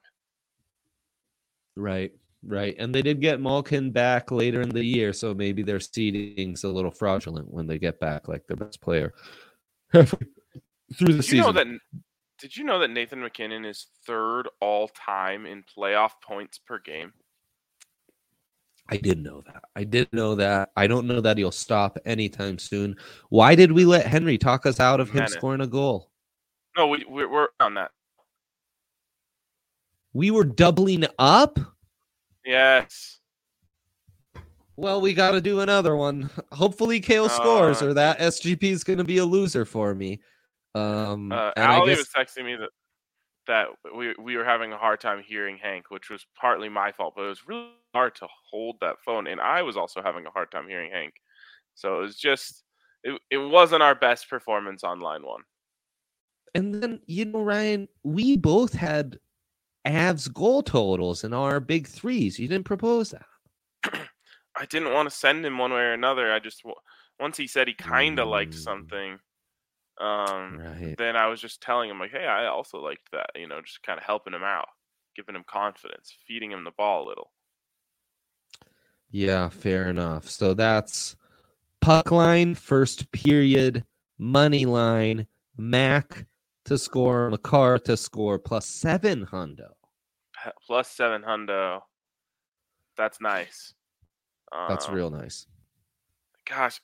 Right, 1.76 2.12
right. 2.48 2.74
And 2.78 2.94
they 2.94 3.02
did 3.02 3.20
get 3.20 3.40
Malkin 3.40 3.90
back 3.90 4.30
later 4.30 4.60
in 4.60 4.70
the 4.70 4.84
year, 4.84 5.12
so 5.12 5.34
maybe 5.34 5.62
their 5.62 5.80
seeding's 5.80 6.64
a 6.64 6.68
little 6.68 6.90
fraudulent 6.90 7.52
when 7.52 7.66
they 7.66 7.78
get 7.78 8.00
back 8.00 8.28
like 8.28 8.46
their 8.46 8.56
best 8.56 8.80
player 8.80 9.14
through 9.92 10.04
the 10.04 10.16
Did 10.98 11.16
you 11.16 11.22
season. 11.22 11.38
know 11.38 11.52
that? 11.52 11.66
Did 12.40 12.56
you 12.56 12.64
know 12.64 12.78
that 12.78 12.90
Nathan 12.90 13.20
MacKinnon 13.20 13.64
is 13.64 13.86
third 14.06 14.48
all 14.60 14.88
time 14.88 15.44
in 15.44 15.64
playoff 15.76 16.12
points 16.22 16.58
per 16.58 16.78
game? 16.78 17.12
I 18.90 18.96
did 18.96 19.22
know 19.22 19.42
that. 19.46 19.64
I 19.76 19.84
did 19.84 20.10
know 20.12 20.34
that. 20.36 20.70
I 20.76 20.86
don't 20.86 21.06
know 21.06 21.20
that 21.20 21.36
he'll 21.36 21.50
stop 21.50 21.98
anytime 22.06 22.58
soon. 22.58 22.96
Why 23.28 23.54
did 23.54 23.72
we 23.72 23.84
let 23.84 24.06
Henry 24.06 24.38
talk 24.38 24.64
us 24.64 24.80
out 24.80 25.00
of 25.00 25.10
him 25.10 25.26
scoring 25.26 25.60
a 25.60 25.66
goal? 25.66 26.10
No, 26.76 26.86
we 26.86 27.04
we're 27.08 27.48
on 27.60 27.74
that. 27.74 27.90
We 30.12 30.30
were 30.30 30.44
doubling 30.44 31.04
up. 31.18 31.58
Yes. 32.48 33.20
Well, 34.74 35.02
we 35.02 35.12
got 35.12 35.32
to 35.32 35.40
do 35.42 35.60
another 35.60 35.96
one. 35.96 36.30
Hopefully, 36.50 36.98
Cale 36.98 37.28
scores, 37.28 37.82
Uh, 37.82 37.88
or 37.88 37.94
that 37.94 38.18
SGP 38.18 38.62
is 38.62 38.84
going 38.84 38.96
to 38.96 39.04
be 39.04 39.18
a 39.18 39.24
loser 39.24 39.66
for 39.66 39.94
me. 39.94 40.22
Um, 40.74 41.30
Uh, 41.30 41.52
Ali 41.58 41.90
guess 41.90 41.98
was 41.98 42.08
texting 42.08 42.46
me 42.46 42.56
that 42.56 42.70
that 43.48 43.68
we 43.94 44.14
we 44.18 44.36
were 44.38 44.46
having 44.46 44.72
a 44.72 44.78
hard 44.78 44.98
time 44.98 45.22
hearing 45.22 45.58
Hank, 45.58 45.90
which 45.90 46.08
was 46.08 46.26
partly 46.40 46.70
my 46.70 46.90
fault, 46.90 47.12
but 47.16 47.24
it 47.24 47.28
was 47.28 47.46
really 47.46 47.68
hard 47.92 48.14
to 48.14 48.28
hold 48.50 48.76
that 48.80 48.96
phone, 49.04 49.26
and 49.26 49.42
I 49.42 49.60
was 49.60 49.76
also 49.76 50.00
having 50.00 50.24
a 50.24 50.30
hard 50.30 50.50
time 50.50 50.68
hearing 50.68 50.90
Hank. 50.90 51.12
So 51.74 51.98
it 51.98 52.00
was 52.00 52.16
just 52.16 52.64
it, 53.04 53.20
it 53.30 53.38
wasn't 53.38 53.82
our 53.82 53.94
best 53.94 54.30
performance 54.30 54.84
on 54.84 55.00
line 55.00 55.22
one. 55.22 55.42
And 56.54 56.74
then, 56.74 57.00
you 57.06 57.26
know, 57.26 57.42
Ryan, 57.42 57.88
we 58.04 58.38
both 58.38 58.72
had 58.72 59.18
Avs 59.88 60.32
goal 60.32 60.62
totals 60.62 61.24
in 61.24 61.32
our 61.32 61.60
big 61.60 61.86
threes. 61.86 62.38
You 62.38 62.46
didn't 62.46 62.66
propose 62.66 63.10
that. 63.10 63.26
I 64.56 64.66
didn't 64.68 64.92
want 64.92 65.08
to 65.08 65.14
send 65.16 65.46
him 65.46 65.56
one 65.58 65.72
way 65.72 65.80
or 65.80 65.92
another. 65.92 66.32
I 66.32 66.40
just 66.40 66.62
once 67.18 67.36
he 67.36 67.46
said 67.46 67.68
he 67.68 67.74
kind 67.74 68.18
of 68.18 68.28
liked 68.28 68.52
Mm. 68.54 68.62
something, 68.62 69.18
um, 69.98 70.58
Right. 70.58 70.94
then 70.98 71.16
I 71.16 71.26
was 71.26 71.40
just 71.40 71.60
telling 71.62 71.88
him 71.90 71.98
like, 71.98 72.10
hey, 72.10 72.26
I 72.26 72.46
also 72.46 72.78
liked 72.78 73.10
that. 73.12 73.30
You 73.34 73.46
know, 73.48 73.62
just 73.62 73.82
kind 73.82 73.98
of 73.98 74.04
helping 74.04 74.34
him 74.34 74.42
out, 74.42 74.68
giving 75.16 75.34
him 75.34 75.44
confidence, 75.46 76.14
feeding 76.26 76.50
him 76.52 76.64
the 76.64 76.72
ball 76.72 77.06
a 77.06 77.08
little. 77.08 77.32
Yeah, 79.10 79.48
fair 79.48 79.88
enough. 79.88 80.28
So 80.28 80.54
that's 80.54 81.16
puck 81.80 82.10
line, 82.10 82.54
first 82.54 83.10
period, 83.12 83.84
money 84.18 84.66
line, 84.66 85.26
Mac 85.56 86.26
to 86.66 86.76
score, 86.76 87.30
Makar 87.30 87.78
to 87.80 87.96
score, 87.96 88.38
plus 88.38 88.66
seven 88.66 89.24
hundo. 89.26 89.70
Plus 90.66 90.90
seven 90.90 91.22
hundo. 91.22 91.82
That's 92.96 93.20
nice. 93.20 93.74
That's 94.68 94.88
Um, 94.88 94.88
real 94.88 95.10
nice. 95.10 95.46
gosh 96.46 96.80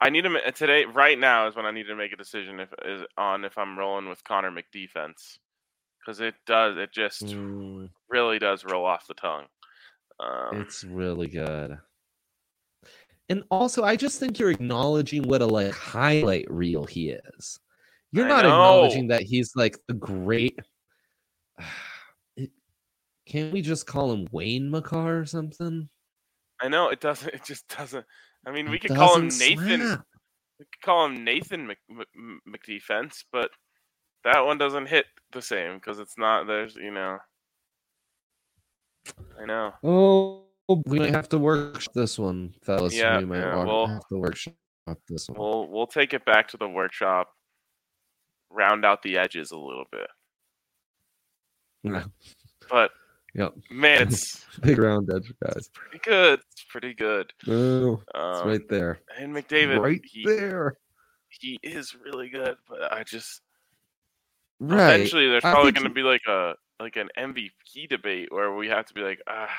i 0.00 0.10
need 0.10 0.22
to 0.22 0.52
today 0.52 0.84
right 0.84 1.18
now 1.18 1.46
is 1.46 1.56
when 1.56 1.66
i 1.66 1.70
need 1.70 1.86
to 1.86 1.94
make 1.96 2.12
a 2.12 2.16
decision 2.16 2.60
if 2.60 2.72
is 2.84 3.02
on 3.16 3.44
if 3.44 3.56
i'm 3.58 3.78
rolling 3.78 4.08
with 4.08 4.24
connor 4.24 4.50
mcdefense 4.50 5.38
because 6.00 6.20
it 6.20 6.34
does 6.46 6.76
it 6.76 6.92
just 6.92 7.36
Mm, 7.36 7.90
really 8.08 8.38
does 8.38 8.64
roll 8.64 8.86
off 8.86 9.06
the 9.08 9.14
tongue 9.14 9.46
um, 10.20 10.66
it's 10.66 10.84
really 10.84 11.28
good. 11.28 11.78
And 13.28 13.42
also, 13.50 13.84
I 13.84 13.96
just 13.96 14.20
think 14.20 14.38
you're 14.38 14.50
acknowledging 14.50 15.22
what 15.28 15.40
a 15.42 15.46
like 15.46 15.72
highlight 15.72 16.50
reel 16.50 16.84
he 16.84 17.10
is. 17.10 17.58
You're 18.12 18.24
I 18.24 18.26
not 18.26 18.44
know. 18.44 18.46
acknowledging 18.46 19.08
that 19.08 19.22
he's 19.22 19.52
like 19.56 19.78
a 19.88 19.94
great. 19.94 20.58
Can't 23.26 23.52
we 23.52 23.62
just 23.62 23.86
call 23.86 24.12
him 24.12 24.28
Wayne 24.32 24.70
Makar 24.70 25.20
or 25.20 25.26
something? 25.26 25.88
i 26.60 26.68
know 26.68 26.88
it 26.88 27.00
doesn't 27.00 27.34
it 27.34 27.42
just 27.44 27.66
doesn't 27.76 28.06
i 28.46 28.50
mean 28.52 28.70
we 28.70 28.78
could 28.78 28.94
call 28.94 29.16
him 29.16 29.24
nathan 29.40 29.80
slap. 29.80 30.04
we 30.60 30.64
could 30.66 30.80
call 30.84 31.06
him 31.06 31.24
nathan 31.24 31.66
Mc, 31.66 31.78
Mc, 31.90 32.06
mcdefense 32.48 33.24
but 33.32 33.50
that 34.22 34.46
one 34.46 34.56
doesn't 34.56 34.86
hit 34.86 35.06
the 35.32 35.42
same 35.42 35.74
because 35.74 35.98
it's 35.98 36.16
not 36.16 36.46
there's 36.46 36.76
you 36.76 36.92
know 36.92 37.18
i 39.40 39.44
know 39.44 39.72
Oh, 39.82 40.44
we 40.86 41.00
might 41.00 41.10
have 41.10 41.28
to 41.30 41.38
workshop 41.38 41.92
this 41.92 42.18
one, 42.18 42.54
fellas. 42.62 42.94
Yeah, 42.94 43.18
we 43.18 43.26
might 43.26 43.40
yeah, 43.40 43.64
we'll- 43.64 43.86
have 43.88 44.08
to 44.08 44.16
workshop 44.16 44.54
this 45.08 45.28
one. 45.28 45.38
we'll 45.38 45.68
we'll 45.68 45.86
take 45.88 46.14
it 46.14 46.24
back 46.24 46.46
to 46.48 46.56
the 46.56 46.68
workshop 46.68 47.30
round 48.48 48.84
out 48.84 49.02
the 49.02 49.18
edges 49.18 49.50
a 49.50 49.58
little 49.58 49.84
bit 49.90 50.08
Yeah. 51.82 52.04
but 52.70 52.92
Yep. 53.34 53.54
man 53.70 54.02
it's 54.08 54.44
Big 54.60 54.78
round 54.78 55.10
edge, 55.12 55.32
guys. 55.44 55.68
pretty 55.74 55.98
good. 56.04 56.40
It's 56.52 56.64
pretty 56.68 56.94
good. 56.94 57.32
Oh, 57.48 57.94
it's 57.94 58.42
Um, 58.42 58.48
right 58.48 58.68
there. 58.68 59.00
And 59.18 59.34
McDavid, 59.34 59.80
right 59.80 60.00
he, 60.04 60.24
there. 60.24 60.76
he 61.30 61.58
is 61.62 61.94
really 61.96 62.28
good, 62.28 62.56
but 62.68 62.92
I 62.92 63.02
just 63.02 63.40
Right. 64.60 64.94
eventually 64.94 65.28
there's 65.28 65.42
probably 65.42 65.72
going 65.72 65.88
to 65.88 65.92
be 65.92 66.02
like 66.02 66.22
a 66.28 66.54
like 66.80 66.96
an 66.96 67.08
MVP 67.18 67.88
debate 67.88 68.28
where 68.30 68.54
we 68.54 68.68
have 68.68 68.86
to 68.86 68.94
be 68.94 69.00
like, 69.02 69.20
ah, 69.28 69.50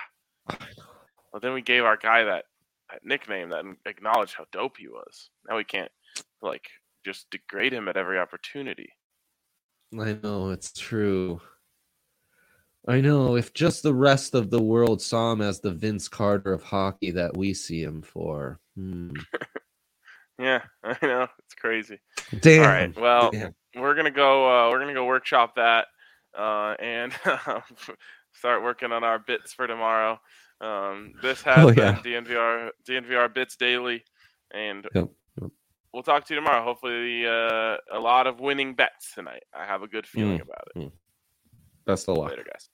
well 0.49 1.39
then 1.41 1.53
we 1.53 1.61
gave 1.61 1.83
our 1.83 1.97
guy 1.97 2.23
that, 2.23 2.45
that 2.89 3.05
nickname 3.05 3.49
that 3.49 3.65
acknowledged 3.85 4.35
how 4.35 4.45
dope 4.51 4.77
he 4.77 4.87
was. 4.87 5.29
Now 5.49 5.57
we 5.57 5.63
can't 5.65 5.91
like 6.41 6.65
just 7.03 7.29
degrade 7.29 7.73
him 7.73 7.87
at 7.89 7.97
every 7.97 8.17
opportunity. 8.19 8.89
I 9.99 10.17
know 10.23 10.49
it's 10.51 10.71
true. 10.71 11.41
I 12.87 13.01
know 13.01 13.35
if 13.35 13.53
just 13.53 13.81
the 13.83 13.93
rest 13.93 14.35
of 14.35 14.49
the 14.51 14.61
world 14.61 15.01
saw 15.01 15.31
him 15.31 15.41
as 15.41 15.59
the 15.59 15.71
Vince 15.71 16.07
Carter 16.07 16.53
of 16.53 16.61
hockey 16.63 17.09
that 17.11 17.35
we 17.35 17.53
see 17.53 17.81
him 17.81 18.01
for. 18.01 18.59
Hmm. 18.75 19.11
Yeah, 20.37 20.63
I 20.83 20.97
know 21.01 21.27
it's 21.39 21.53
crazy. 21.53 21.97
Damn. 22.41 22.61
All 22.63 22.67
right, 22.67 22.99
well, 22.99 23.31
damn. 23.31 23.55
we're 23.73 23.95
gonna 23.95 24.11
go. 24.11 24.43
Uh, 24.67 24.69
we're 24.69 24.79
gonna 24.79 24.93
go 24.93 25.05
workshop 25.05 25.55
that 25.55 25.85
uh, 26.37 26.75
and 26.77 27.13
start 28.33 28.61
working 28.61 28.91
on 28.91 29.05
our 29.05 29.17
bits 29.17 29.53
for 29.53 29.65
tomorrow. 29.65 30.19
Um, 30.59 31.13
this 31.21 31.41
has 31.43 31.57
Oh, 31.63 31.67
been 31.73 31.77
yeah. 31.77 32.01
DNVR 32.03 32.69
DNVR 32.85 33.33
Bets 33.33 33.55
Daily, 33.55 34.03
and 34.53 34.85
Yep, 34.93 35.07
yep. 35.41 35.51
we'll 35.93 36.03
talk 36.03 36.25
to 36.25 36.33
you 36.33 36.39
tomorrow. 36.41 36.65
Hopefully, 36.65 37.25
uh, 37.25 37.77
a 37.93 37.99
lot 38.01 38.27
of 38.27 38.41
winning 38.41 38.73
bets 38.73 39.13
tonight. 39.15 39.43
I 39.57 39.65
have 39.65 39.83
a 39.83 39.87
good 39.87 40.05
feeling 40.05 40.39
Mm. 40.39 40.41
about 40.41 40.67
it. 40.75 40.91
Best 41.85 42.09
of 42.09 42.17
luck. 42.17 42.31
Later, 42.31 42.43
guys. 42.43 42.67